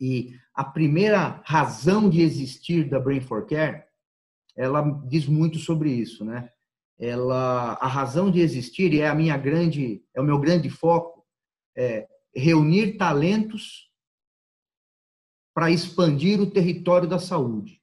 E 0.00 0.34
a 0.52 0.64
primeira 0.64 1.40
razão 1.44 2.10
de 2.10 2.20
existir 2.20 2.88
da 2.88 2.98
Brain 2.98 3.20
for 3.20 3.46
Care, 3.46 3.84
ela 4.56 4.82
diz 5.06 5.26
muito 5.26 5.58
sobre 5.58 5.92
isso, 5.92 6.24
né? 6.24 6.50
Ela, 6.98 7.74
a 7.74 7.86
razão 7.86 8.30
de 8.30 8.40
existir 8.40 8.92
e 8.92 9.00
é 9.00 9.08
a 9.08 9.14
minha 9.14 9.36
grande, 9.36 10.02
é 10.14 10.20
o 10.20 10.24
meu 10.24 10.38
grande 10.38 10.68
foco, 10.68 11.24
é 11.76 12.08
reunir 12.34 12.96
talentos 12.96 13.90
para 15.54 15.70
expandir 15.70 16.40
o 16.40 16.50
território 16.50 17.08
da 17.08 17.18
saúde. 17.18 17.80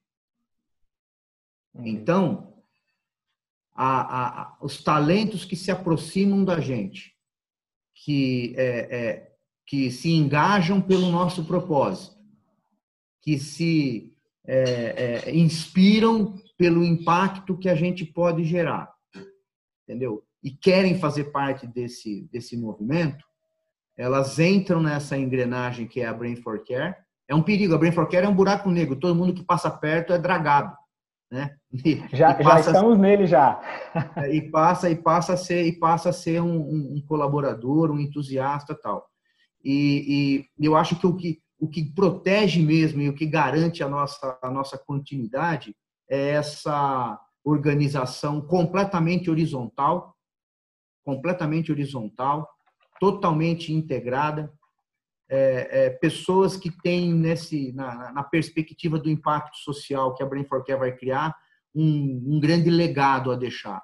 Então, 1.74 2.52
a, 3.74 4.42
a, 4.42 4.56
os 4.60 4.84
talentos 4.84 5.46
que 5.46 5.56
se 5.56 5.70
aproximam 5.70 6.44
da 6.44 6.60
gente, 6.60 7.16
que, 7.94 8.54
é, 8.56 8.96
é, 8.96 9.32
que 9.66 9.90
se 9.90 10.10
engajam 10.10 10.82
pelo 10.82 11.10
nosso 11.10 11.44
propósito, 11.46 12.16
que 13.22 13.38
se 13.38 14.14
é, 14.44 15.24
é 15.26 15.34
inspiram 15.34 16.38
pelo 16.58 16.84
impacto 16.84 17.56
que 17.56 17.68
a 17.68 17.74
gente 17.74 18.04
pode 18.04 18.44
gerar, 18.44 18.92
entendeu? 19.82 20.24
E 20.42 20.50
querem 20.50 20.98
fazer 20.98 21.24
parte 21.24 21.66
desse, 21.66 22.28
desse 22.30 22.56
movimento, 22.56 23.24
elas 23.96 24.38
entram 24.38 24.82
nessa 24.82 25.16
engrenagem 25.16 25.86
que 25.86 26.00
é 26.00 26.06
a 26.06 26.12
Brain 26.12 26.36
for 26.36 26.62
Care. 26.64 26.96
É 27.32 27.34
um 27.34 27.42
perigo, 27.42 27.74
a 27.74 27.78
Brain 27.78 27.92
for 27.92 28.06
Care 28.06 28.26
é 28.26 28.28
um 28.28 28.34
buraco 28.34 28.70
negro, 28.70 28.94
todo 28.94 29.14
mundo 29.14 29.32
que 29.32 29.42
passa 29.42 29.70
perto 29.70 30.12
é 30.12 30.18
dragado. 30.18 30.76
Né? 31.30 31.56
E, 31.72 31.94
já, 32.12 32.32
e 32.32 32.44
passa, 32.44 32.64
já 32.64 32.72
estamos 32.72 32.98
nele 32.98 33.26
já. 33.26 33.58
e 34.30 34.42
passa 34.50 34.90
e 34.90 34.94
passa 34.94 35.32
a 35.32 35.36
ser 35.38 35.64
e 35.64 35.72
passa 35.78 36.10
a 36.10 36.12
ser 36.12 36.42
um, 36.42 36.60
um, 36.60 36.94
um 36.96 37.06
colaborador, 37.08 37.90
um 37.90 37.98
entusiasta 37.98 38.78
tal. 38.78 39.06
E, 39.64 40.44
e, 40.58 40.66
eu 40.66 40.76
acho 40.76 40.94
que 41.00 41.06
o 41.06 41.16
que 41.16 41.40
o 41.58 41.66
que 41.66 41.94
protege 41.94 42.60
mesmo 42.60 43.00
e 43.00 43.08
o 43.08 43.14
que 43.14 43.24
garante 43.24 43.82
a 43.82 43.88
nossa 43.88 44.38
a 44.42 44.50
nossa 44.50 44.76
continuidade 44.76 45.74
é 46.10 46.32
essa 46.32 47.18
organização 47.42 48.42
completamente 48.42 49.30
horizontal, 49.30 50.14
completamente 51.02 51.72
horizontal, 51.72 52.46
totalmente 53.00 53.72
integrada, 53.72 54.52
é, 55.34 55.86
é, 55.86 55.90
pessoas 55.90 56.58
que 56.58 56.70
têm 56.82 57.14
nesse 57.14 57.72
na, 57.72 58.12
na, 58.12 58.22
perspectiva 58.22 58.98
do 58.98 59.08
impacto 59.08 59.56
social 59.56 60.14
que 60.14 60.22
a 60.22 60.26
Brain 60.26 60.44
for 60.44 60.62
Care 60.62 60.78
vai 60.78 60.94
criar 60.94 61.34
um, 61.74 62.34
um 62.34 62.38
grande 62.38 62.68
legado 62.68 63.32
a 63.32 63.34
deixar, 63.34 63.82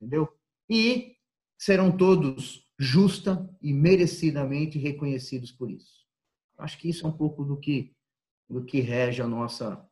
entendeu? 0.00 0.28
E 0.70 1.16
serão 1.58 1.90
todos 1.90 2.64
justa 2.78 3.50
e 3.60 3.72
merecidamente 3.72 4.78
reconhecidos 4.78 5.50
por 5.50 5.72
isso. 5.72 6.06
Acho 6.56 6.78
que 6.78 6.88
isso 6.88 7.04
é 7.04 7.08
um 7.08 7.16
pouco 7.16 7.44
do 7.44 7.58
que 7.58 7.92
do 8.48 8.64
que 8.64 8.80
rege 8.80 9.20
a 9.20 9.26
nossa 9.26 9.84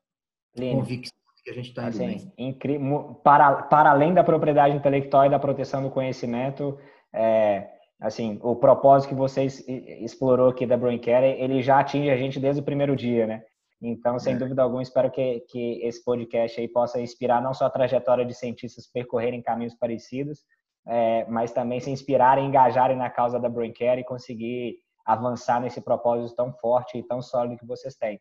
convicção 0.56 1.18
que 1.42 1.50
a 1.50 1.54
gente 1.54 1.70
está 1.70 1.88
assim, 1.88 2.32
incrível, 2.38 3.20
para, 3.22 3.64
para 3.64 3.90
além 3.90 4.14
da 4.14 4.22
propriedade 4.22 4.76
intelectual 4.76 5.26
e 5.26 5.30
da 5.30 5.38
proteção 5.40 5.82
do 5.82 5.90
conhecimento, 5.90 6.78
é, 7.12 7.73
assim, 8.00 8.38
o 8.42 8.56
propósito 8.56 9.10
que 9.10 9.14
você 9.14 9.44
explorou 9.44 10.48
aqui 10.48 10.66
da 10.66 10.76
Brain 10.76 10.98
Care, 10.98 11.26
ele 11.40 11.62
já 11.62 11.80
atinge 11.80 12.10
a 12.10 12.16
gente 12.16 12.40
desde 12.40 12.60
o 12.60 12.64
primeiro 12.64 12.94
dia, 12.94 13.26
né? 13.26 13.42
Então, 13.80 14.18
sem 14.18 14.34
é. 14.34 14.36
dúvida 14.36 14.62
alguma, 14.62 14.82
espero 14.82 15.10
que, 15.10 15.40
que 15.48 15.80
esse 15.82 16.02
podcast 16.02 16.58
aí 16.58 16.68
possa 16.68 17.00
inspirar 17.00 17.42
não 17.42 17.52
só 17.52 17.66
a 17.66 17.70
trajetória 17.70 18.24
de 18.24 18.34
cientistas 18.34 18.86
percorrerem 18.90 19.42
caminhos 19.42 19.74
parecidos, 19.74 20.40
é, 20.86 21.26
mas 21.26 21.52
também 21.52 21.80
se 21.80 21.90
inspirarem, 21.90 22.46
engajarem 22.46 22.96
na 22.96 23.10
causa 23.10 23.38
da 23.38 23.48
Brain 23.48 23.72
Care 23.72 24.00
e 24.00 24.04
conseguir 24.04 24.76
avançar 25.04 25.60
nesse 25.60 25.80
propósito 25.80 26.34
tão 26.34 26.52
forte 26.52 26.98
e 26.98 27.02
tão 27.02 27.20
sólido 27.20 27.58
que 27.58 27.66
vocês 27.66 27.94
têm. 27.94 28.18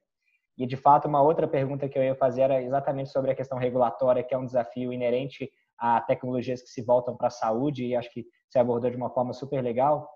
E, 0.57 0.67
de 0.67 0.75
fato, 0.75 1.07
uma 1.07 1.21
outra 1.21 1.47
pergunta 1.47 1.89
que 1.89 1.97
eu 1.97 2.03
ia 2.03 2.15
fazer 2.15 2.41
era 2.41 2.61
exatamente 2.61 3.09
sobre 3.09 3.31
a 3.31 3.35
questão 3.35 3.57
regulatória, 3.57 4.23
que 4.23 4.35
é 4.35 4.37
um 4.37 4.45
desafio 4.45 4.93
inerente 4.93 5.49
a 5.85 5.99
tecnologias 5.99 6.61
que 6.61 6.69
se 6.69 6.81
voltam 6.81 7.13
para 7.17 7.27
a 7.27 7.29
saúde, 7.29 7.85
e 7.85 7.93
acho 7.93 8.09
que 8.13 8.25
você 8.49 8.57
abordou 8.57 8.89
de 8.89 8.95
uma 8.95 9.09
forma 9.09 9.33
super 9.33 9.61
legal. 9.61 10.09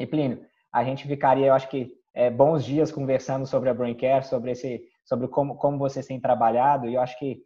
E, 0.00 0.06
Plínio, 0.06 0.46
a 0.72 0.82
gente 0.82 1.06
ficaria, 1.06 1.48
eu 1.48 1.52
acho 1.52 1.68
que, 1.68 1.92
é, 2.14 2.30
bons 2.30 2.64
dias 2.64 2.90
conversando 2.90 3.46
sobre 3.46 3.68
a 3.68 3.74
Braincare, 3.74 4.24
sobre, 4.24 4.52
esse, 4.52 4.82
sobre 5.04 5.28
como, 5.28 5.56
como 5.56 5.76
vocês 5.76 6.06
têm 6.06 6.18
trabalhado, 6.18 6.88
e 6.88 6.94
eu 6.94 7.02
acho 7.02 7.18
que 7.18 7.42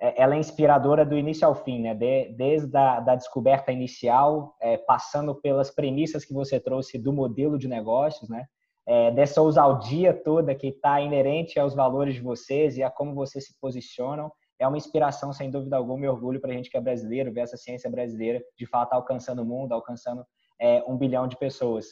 é, 0.00 0.22
ela 0.22 0.36
é 0.36 0.38
inspiradora 0.38 1.04
do 1.04 1.18
início 1.18 1.44
ao 1.44 1.56
fim, 1.56 1.80
né? 1.82 1.94
De, 1.96 2.28
desde 2.28 2.76
a 2.76 3.00
da 3.00 3.16
descoberta 3.16 3.72
inicial, 3.72 4.54
é, 4.60 4.76
passando 4.76 5.34
pelas 5.34 5.68
premissas 5.68 6.24
que 6.24 6.32
você 6.32 6.60
trouxe 6.60 6.96
do 6.96 7.12
modelo 7.12 7.58
de 7.58 7.66
negócios, 7.66 8.30
né? 8.30 8.46
É, 8.86 9.10
dessa 9.10 9.42
ousadia 9.42 10.14
toda 10.14 10.54
que 10.54 10.68
está 10.68 11.00
inerente 11.00 11.58
aos 11.58 11.74
valores 11.74 12.14
de 12.14 12.20
vocês 12.20 12.78
e 12.78 12.84
a 12.84 12.90
como 12.90 13.14
vocês 13.14 13.46
se 13.46 13.60
posicionam 13.60 14.30
é 14.60 14.68
uma 14.68 14.76
inspiração, 14.76 15.32
sem 15.32 15.50
dúvida 15.50 15.76
alguma, 15.76 16.04
e 16.04 16.08
orgulho 16.08 16.38
para 16.38 16.50
a 16.50 16.54
gente 16.54 16.70
que 16.70 16.76
é 16.76 16.80
brasileiro, 16.80 17.32
ver 17.32 17.40
essa 17.40 17.56
ciência 17.56 17.90
brasileira 17.90 18.44
de 18.56 18.66
fato 18.66 18.92
alcançando 18.92 19.42
o 19.42 19.44
mundo, 19.44 19.72
alcançando 19.72 20.24
é, 20.60 20.84
um 20.86 20.98
bilhão 20.98 21.26
de 21.26 21.36
pessoas. 21.36 21.86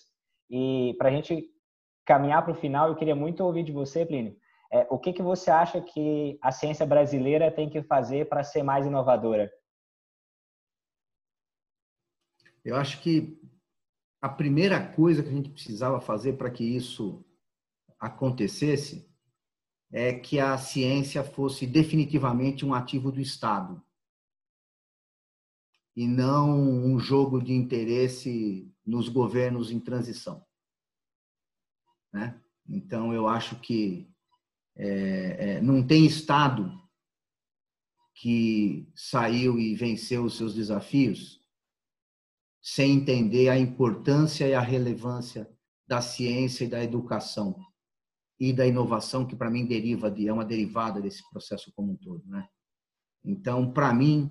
E 0.51 0.95
para 0.99 1.09
a 1.09 1.13
gente 1.13 1.49
caminhar 2.05 2.43
para 2.45 2.53
o 2.53 2.57
final, 2.57 2.89
eu 2.89 2.95
queria 2.95 3.17
muito 3.17 3.43
ouvir 3.43 3.63
de 3.63 3.73
você, 3.73 4.05
Plínio, 4.05 4.37
é, 4.71 4.87
o 4.91 4.99
que, 4.99 5.15
que 5.15 5.23
você 5.23 5.51
acha 5.51 5.81
que 5.81 6.39
a 6.43 6.53
ciência 6.53 6.85
brasileira 6.85 7.51
tem 7.51 7.71
que 7.71 7.83
fazer 7.83 8.29
para 8.29 8.45
ser 8.45 8.63
mais 8.63 8.85
inovadora? 8.87 9.51
Eu 12.63 12.77
acho 12.77 13.01
que 13.01 13.41
a 14.21 14.29
primeira 14.29 14.93
coisa 14.93 15.23
que 15.23 15.29
a 15.31 15.33
gente 15.33 15.49
precisava 15.49 16.01
fazer 16.03 16.35
para 16.35 16.51
que 16.51 16.65
isso 16.65 17.25
acontecesse 17.99 19.08
é 19.91 20.13
que 20.13 20.39
a 20.39 20.57
ciência 20.59 21.25
fosse 21.25 21.67
definitivamente 21.67 22.65
um 22.65 22.75
ativo 22.75 23.11
do 23.11 23.21
Estado 23.21 23.83
e 25.97 26.07
não 26.07 26.61
um 26.61 26.99
jogo 27.01 27.43
de 27.43 27.53
interesse 27.53 28.73
nos 28.87 29.09
governos 29.09 29.71
em 29.71 29.81
transição. 29.81 30.47
Né? 32.13 32.41
Então, 32.69 33.13
eu 33.13 33.27
acho 33.27 33.59
que 33.61 34.09
é, 34.77 35.57
é, 35.57 35.61
não 35.61 35.85
tem 35.85 36.07
Estado 36.07 36.71
que 38.15 38.91
saiu 38.95 39.59
e 39.59 39.75
venceu 39.75 40.25
os 40.25 40.37
seus 40.37 40.55
desafios 40.55 41.41
sem 42.61 42.93
entender 42.93 43.49
a 43.49 43.59
importância 43.59 44.47
e 44.47 44.55
a 44.55 44.61
relevância 44.61 45.51
da 45.87 46.01
ciência 46.01 46.65
e 46.65 46.69
da 46.69 46.83
educação 46.83 47.59
e 48.39 48.53
da 48.53 48.67
inovação 48.67 49.27
que 49.27 49.35
para 49.35 49.51
mim 49.51 49.67
deriva 49.67 50.11
de 50.11 50.29
é 50.29 50.33
uma 50.33 50.45
derivada 50.45 51.01
desse 51.01 51.29
processo 51.31 51.73
como 51.75 51.93
um 51.93 51.97
todo, 51.97 52.23
né? 52.27 52.49
Então, 53.25 53.71
para 53.73 53.93
mim, 53.93 54.31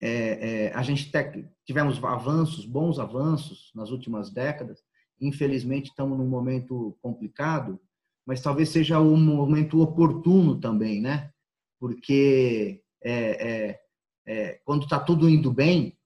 é, 0.00 0.66
é, 0.66 0.74
a 0.74 0.82
gente 0.82 1.10
te, 1.10 1.48
tivemos 1.64 2.02
avanços, 2.02 2.64
bons 2.64 2.98
avanços 2.98 3.70
nas 3.74 3.90
últimas 3.90 4.30
décadas. 4.30 4.80
Infelizmente, 5.20 5.90
estamos 5.90 6.16
num 6.16 6.28
momento 6.28 6.96
complicado, 7.02 7.78
mas 8.24 8.40
talvez 8.40 8.68
seja 8.68 9.00
um 9.00 9.16
momento 9.16 9.80
oportuno 9.80 10.58
também, 10.58 11.00
né? 11.00 11.30
Porque 11.78 12.82
é, 13.02 13.48
é, 13.48 13.80
é 14.26 14.60
quando 14.64 14.84
está 14.84 14.98
tudo 14.98 15.28
indo 15.28 15.52
bem, 15.52 15.98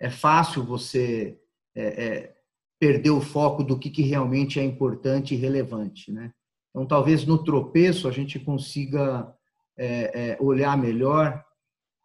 é 0.00 0.08
fácil 0.08 0.64
você 0.64 1.38
é, 1.74 2.34
perder 2.78 3.10
o 3.10 3.20
foco 3.20 3.64
do 3.64 3.78
que, 3.78 3.90
que 3.90 4.02
realmente 4.02 4.60
é 4.60 4.64
importante 4.64 5.34
e 5.34 5.38
relevante, 5.38 6.12
né? 6.12 6.32
Então, 6.74 6.84
talvez 6.84 7.24
no 7.24 7.38
tropeço 7.38 8.08
a 8.08 8.10
gente 8.10 8.40
consiga 8.40 9.32
é, 9.78 10.32
é, 10.32 10.38
olhar 10.40 10.76
melhor, 10.76 11.44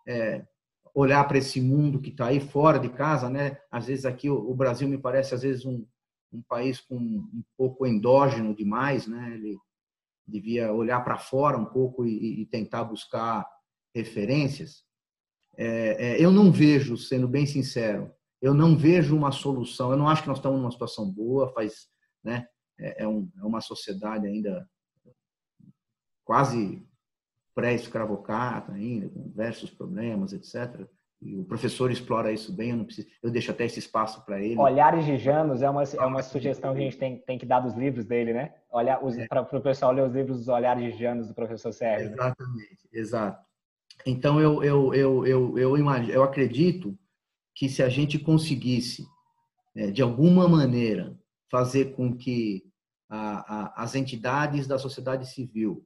é, 0.08 0.46
olhar 0.94 1.28
para 1.28 1.40
esse 1.40 1.60
mundo 1.60 2.00
que 2.00 2.12
está 2.12 2.28
aí 2.28 2.40
fora 2.40 2.78
de 2.80 2.90
casa, 2.90 3.32
né? 3.32 3.58
Às 3.72 3.88
vezes 3.88 4.06
aqui 4.06 4.30
o, 4.30 4.54
Brasil 4.54 4.88
me 4.88 4.98
parece 4.98 5.34
às 5.34 5.42
vezes 5.42 5.66
um, 5.66 5.84
um 6.32 6.44
país 6.44 6.80
com 6.80 6.96
um 6.96 7.44
pouco 7.58 7.88
endógeno 7.88 8.56
demais, 8.56 9.08
né? 9.08 9.34
Ele 9.34 9.58
devia 10.28 10.72
olhar 10.72 11.04
para 11.04 11.18
fora 11.18 11.58
um 11.58 11.66
pouco 11.66 12.06
e, 12.06 12.42
e, 12.42 12.46
tentar 12.46 12.84
buscar 12.84 13.48
referências. 13.96 14.84
É, 15.58 16.12
é, 16.12 16.24
eu 16.24 16.32
não 16.32 16.52
vejo, 16.52 16.96
sendo 16.96 17.28
bem 17.28 17.48
sincero, 17.48 18.12
eu 18.40 18.54
não 18.54 18.78
vejo 18.78 19.18
uma 19.18 19.32
solução. 19.32 19.90
Eu 19.90 19.98
não 19.98 20.08
acho 20.08 20.22
que 20.22 20.28
nós 20.28 20.38
estamos 20.38 20.60
numa 20.60 20.72
situação 20.72 21.10
boa, 21.10 21.52
faz, 21.54 21.88
né? 22.24 22.48
É, 22.80 23.04
é, 23.04 23.08
um, 23.08 23.30
é 23.38 23.44
uma 23.44 23.62
sociedade 23.62 24.26
ainda 24.26 24.68
quase 26.24 26.86
pré-escravocrata 27.54 28.72
ainda, 28.72 29.10
com 29.10 29.22
diversos 29.24 29.70
problemas, 29.70 30.32
etc. 30.32 30.88
E 31.22 31.36
o 31.36 31.44
professor 31.44 31.92
explora 31.92 32.32
isso 32.32 32.56
bem, 32.56 32.70
eu, 32.70 32.78
não 32.78 32.86
preciso, 32.86 33.08
eu 33.22 33.30
deixo 33.30 33.52
até 33.52 33.66
esse 33.66 33.80
espaço 33.80 34.24
para 34.26 34.42
ele. 34.42 34.58
Olhares 34.58 35.06
de 35.06 35.18
Janos 35.18 35.62
é 35.62 35.70
uma, 35.70 35.84
é 35.84 36.06
uma 36.06 36.24
sugestão 36.24 36.74
que 36.74 36.80
a 36.80 36.84
gente 36.84 36.98
tem, 36.98 37.18
tem 37.18 37.38
que 37.38 37.46
dar 37.46 37.60
dos 37.60 37.74
livros 37.74 38.06
dele, 38.06 38.32
né? 38.32 38.54
É. 38.74 39.28
Para 39.28 39.42
o 39.42 39.62
pessoal 39.62 39.92
ler 39.92 40.04
os 40.04 40.14
livros 40.14 40.38
dos 40.38 40.48
Olhares 40.48 40.94
de 40.94 40.98
Janos 40.98 41.28
do 41.28 41.34
professor 41.34 41.74
Sérgio. 41.74 42.14
Exatamente, 42.14 42.88
exato. 42.94 43.46
Então, 44.06 44.40
eu, 44.40 44.64
eu, 44.64 44.94
eu, 44.94 45.28
eu, 45.28 45.58
eu, 45.58 45.78
imagino, 45.78 46.14
eu 46.14 46.24
acredito 46.24 46.98
que 47.54 47.68
se 47.68 47.84
a 47.84 47.90
gente 47.90 48.18
conseguisse, 48.18 49.06
é, 49.76 49.92
de 49.92 50.02
alguma 50.02 50.48
maneira, 50.48 51.20
fazer 51.52 51.96
com 51.96 52.16
que 52.16 52.64
a, 53.10 53.56
a, 53.56 53.84
as 53.84 53.96
entidades 53.96 54.68
da 54.68 54.78
sociedade 54.78 55.30
civil, 55.30 55.86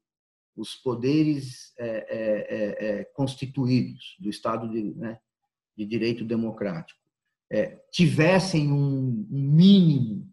os 0.55 0.75
poderes 0.75 1.73
é, 1.79 1.87
é, 1.87 2.87
é, 2.89 2.99
é 2.99 3.03
constituídos 3.05 4.17
do 4.19 4.29
Estado 4.29 4.69
de, 4.69 4.93
né, 4.93 5.19
de 5.75 5.85
Direito 5.85 6.23
Democrático 6.25 7.03
é, 7.53 7.79
tivessem 7.91 8.71
um, 8.71 9.27
um 9.31 9.41
mínimo, 9.41 10.27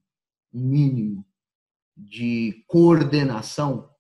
um 0.50 0.60
mínimo 0.60 1.26
de 1.94 2.64
coordenação 2.66 3.94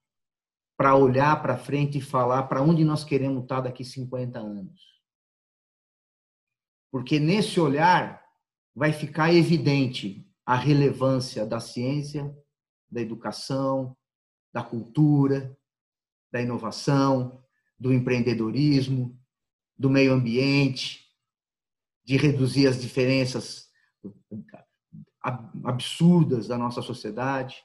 para 0.74 0.96
olhar 0.96 1.42
para 1.42 1.58
frente 1.58 1.98
e 1.98 2.02
falar 2.02 2.44
para 2.44 2.62
onde 2.62 2.82
nós 2.82 3.04
queremos 3.04 3.42
estar 3.42 3.60
daqui 3.60 3.84
50 3.84 4.38
anos. 4.38 4.80
Porque 6.90 7.20
nesse 7.20 7.60
olhar 7.60 8.24
vai 8.74 8.90
ficar 8.90 9.34
evidente 9.34 10.26
a 10.46 10.56
relevância 10.56 11.44
da 11.44 11.60
ciência, 11.60 12.34
da 12.90 13.00
educação, 13.00 13.96
da 14.52 14.62
cultura, 14.62 15.56
da 16.32 16.40
inovação, 16.40 17.42
do 17.78 17.92
empreendedorismo, 17.92 19.18
do 19.78 19.88
meio 19.88 20.12
ambiente, 20.12 21.06
de 22.04 22.16
reduzir 22.16 22.66
as 22.66 22.80
diferenças 22.80 23.68
absurdas 25.64 26.48
da 26.48 26.58
nossa 26.58 26.82
sociedade. 26.82 27.62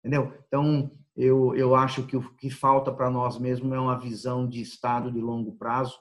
Entendeu? 0.00 0.32
Então, 0.46 0.90
eu, 1.16 1.54
eu 1.54 1.74
acho 1.74 2.06
que 2.06 2.16
o 2.16 2.34
que 2.36 2.50
falta 2.50 2.92
para 2.92 3.10
nós 3.10 3.38
mesmo 3.38 3.74
é 3.74 3.80
uma 3.80 3.98
visão 3.98 4.48
de 4.48 4.60
Estado 4.60 5.10
de 5.12 5.20
longo 5.20 5.56
prazo, 5.56 5.98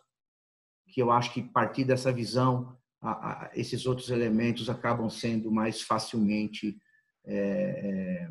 que 0.87 1.01
eu 1.01 1.11
acho 1.11 1.33
que 1.33 1.41
a 1.41 1.47
partir 1.47 1.83
dessa 1.83 2.11
visão, 2.11 2.77
a, 3.01 3.11
a, 3.11 3.51
esses 3.53 3.85
outros 3.85 4.09
elementos 4.09 4.69
acabam 4.69 5.09
sendo 5.09 5.51
mais 5.51 5.81
facilmente 5.81 6.77
é, 7.25 7.35
é, 7.35 8.29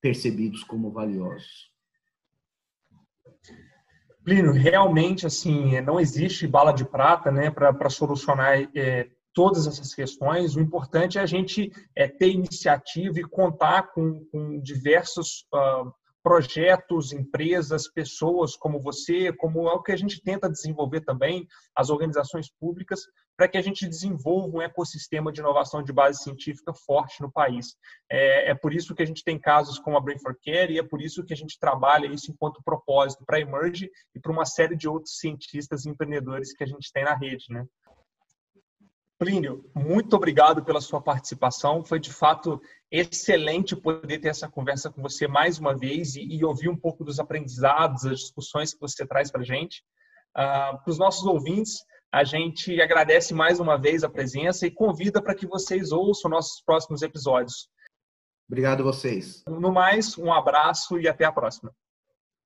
percebidos 0.00 0.64
como 0.64 0.90
valiosos. 0.90 1.70
Plínio, 4.24 4.52
realmente 4.52 5.26
assim 5.26 5.80
não 5.82 6.00
existe 6.00 6.46
bala 6.46 6.72
de 6.72 6.84
prata, 6.84 7.30
né, 7.30 7.50
para 7.50 7.90
solucionar 7.90 8.68
é, 8.74 9.08
todas 9.32 9.66
essas 9.66 9.94
questões. 9.94 10.56
O 10.56 10.60
importante 10.60 11.18
é 11.18 11.20
a 11.20 11.26
gente 11.26 11.70
é, 11.94 12.08
ter 12.08 12.30
iniciativa 12.30 13.20
e 13.20 13.24
contar 13.24 13.92
com, 13.92 14.24
com 14.32 14.60
diversos 14.60 15.46
uh, 15.54 15.92
projetos, 16.22 17.12
empresas, 17.12 17.86
pessoas 17.86 18.56
como 18.56 18.80
você, 18.80 19.32
como 19.34 19.68
é 19.68 19.74
o 19.74 19.82
que 19.82 19.92
a 19.92 19.96
gente 19.96 20.20
tenta 20.20 20.50
desenvolver 20.50 21.02
também, 21.02 21.46
as 21.72 21.88
organizações 21.88 22.50
públicas, 22.50 23.02
para 23.36 23.48
que 23.48 23.58
a 23.58 23.62
gente 23.62 23.86
desenvolva 23.86 24.56
um 24.56 24.62
ecossistema 24.62 25.30
de 25.30 25.40
inovação 25.40 25.82
de 25.82 25.92
base 25.92 26.22
científica 26.22 26.72
forte 26.72 27.20
no 27.20 27.30
país. 27.30 27.76
É, 28.10 28.50
é, 28.50 28.54
por 28.54 28.72
isso 28.72 28.94
que 28.94 29.02
a 29.02 29.06
gente 29.06 29.22
tem 29.22 29.38
casos 29.38 29.78
como 29.78 29.96
a 29.96 30.00
Brain 30.00 30.18
for 30.18 30.36
Care 30.42 30.72
e 30.72 30.78
é 30.78 30.82
por 30.82 31.02
isso 31.02 31.24
que 31.24 31.34
a 31.34 31.36
gente 31.36 31.58
trabalha 31.58 32.06
isso 32.06 32.30
enquanto 32.30 32.62
propósito 32.64 33.24
para 33.26 33.36
a 33.36 33.40
Emerge 33.40 33.90
e 34.14 34.20
para 34.20 34.32
uma 34.32 34.46
série 34.46 34.76
de 34.76 34.88
outros 34.88 35.18
cientistas 35.18 35.84
e 35.84 35.90
empreendedores 35.90 36.54
que 36.54 36.64
a 36.64 36.66
gente 36.66 36.90
tem 36.92 37.04
na 37.04 37.14
rede, 37.14 37.44
né? 37.50 37.66
Plínio, 39.18 39.64
muito 39.74 40.14
obrigado 40.14 40.62
pela 40.62 40.80
sua 40.80 41.00
participação. 41.00 41.82
Foi 41.82 41.98
de 41.98 42.12
fato 42.12 42.60
excelente 42.90 43.74
poder 43.74 44.18
ter 44.18 44.28
essa 44.28 44.46
conversa 44.46 44.90
com 44.90 45.00
você 45.00 45.26
mais 45.26 45.58
uma 45.58 45.74
vez 45.74 46.16
e, 46.16 46.20
e 46.20 46.44
ouvir 46.44 46.68
um 46.68 46.76
pouco 46.76 47.02
dos 47.02 47.18
aprendizados, 47.18 48.04
as 48.04 48.20
discussões 48.20 48.74
que 48.74 48.80
você 48.80 49.06
traz 49.06 49.30
para 49.30 49.40
a 49.40 49.44
gente. 49.44 49.82
Uh, 50.36 50.76
para 50.82 50.90
os 50.90 50.98
nossos 50.98 51.24
ouvintes, 51.24 51.78
a 52.16 52.24
gente 52.24 52.80
agradece 52.80 53.34
mais 53.34 53.60
uma 53.60 53.76
vez 53.76 54.02
a 54.02 54.08
presença 54.08 54.66
e 54.66 54.70
convida 54.70 55.20
para 55.20 55.34
que 55.34 55.46
vocês 55.46 55.92
ouçam 55.92 56.30
nossos 56.30 56.62
próximos 56.62 57.02
episódios. 57.02 57.68
Obrigado 58.48 58.80
a 58.80 58.84
vocês. 58.84 59.44
No 59.46 59.70
mais, 59.70 60.16
um 60.16 60.32
abraço 60.32 60.98
e 60.98 61.06
até 61.06 61.26
a 61.26 61.32
próxima. 61.32 61.70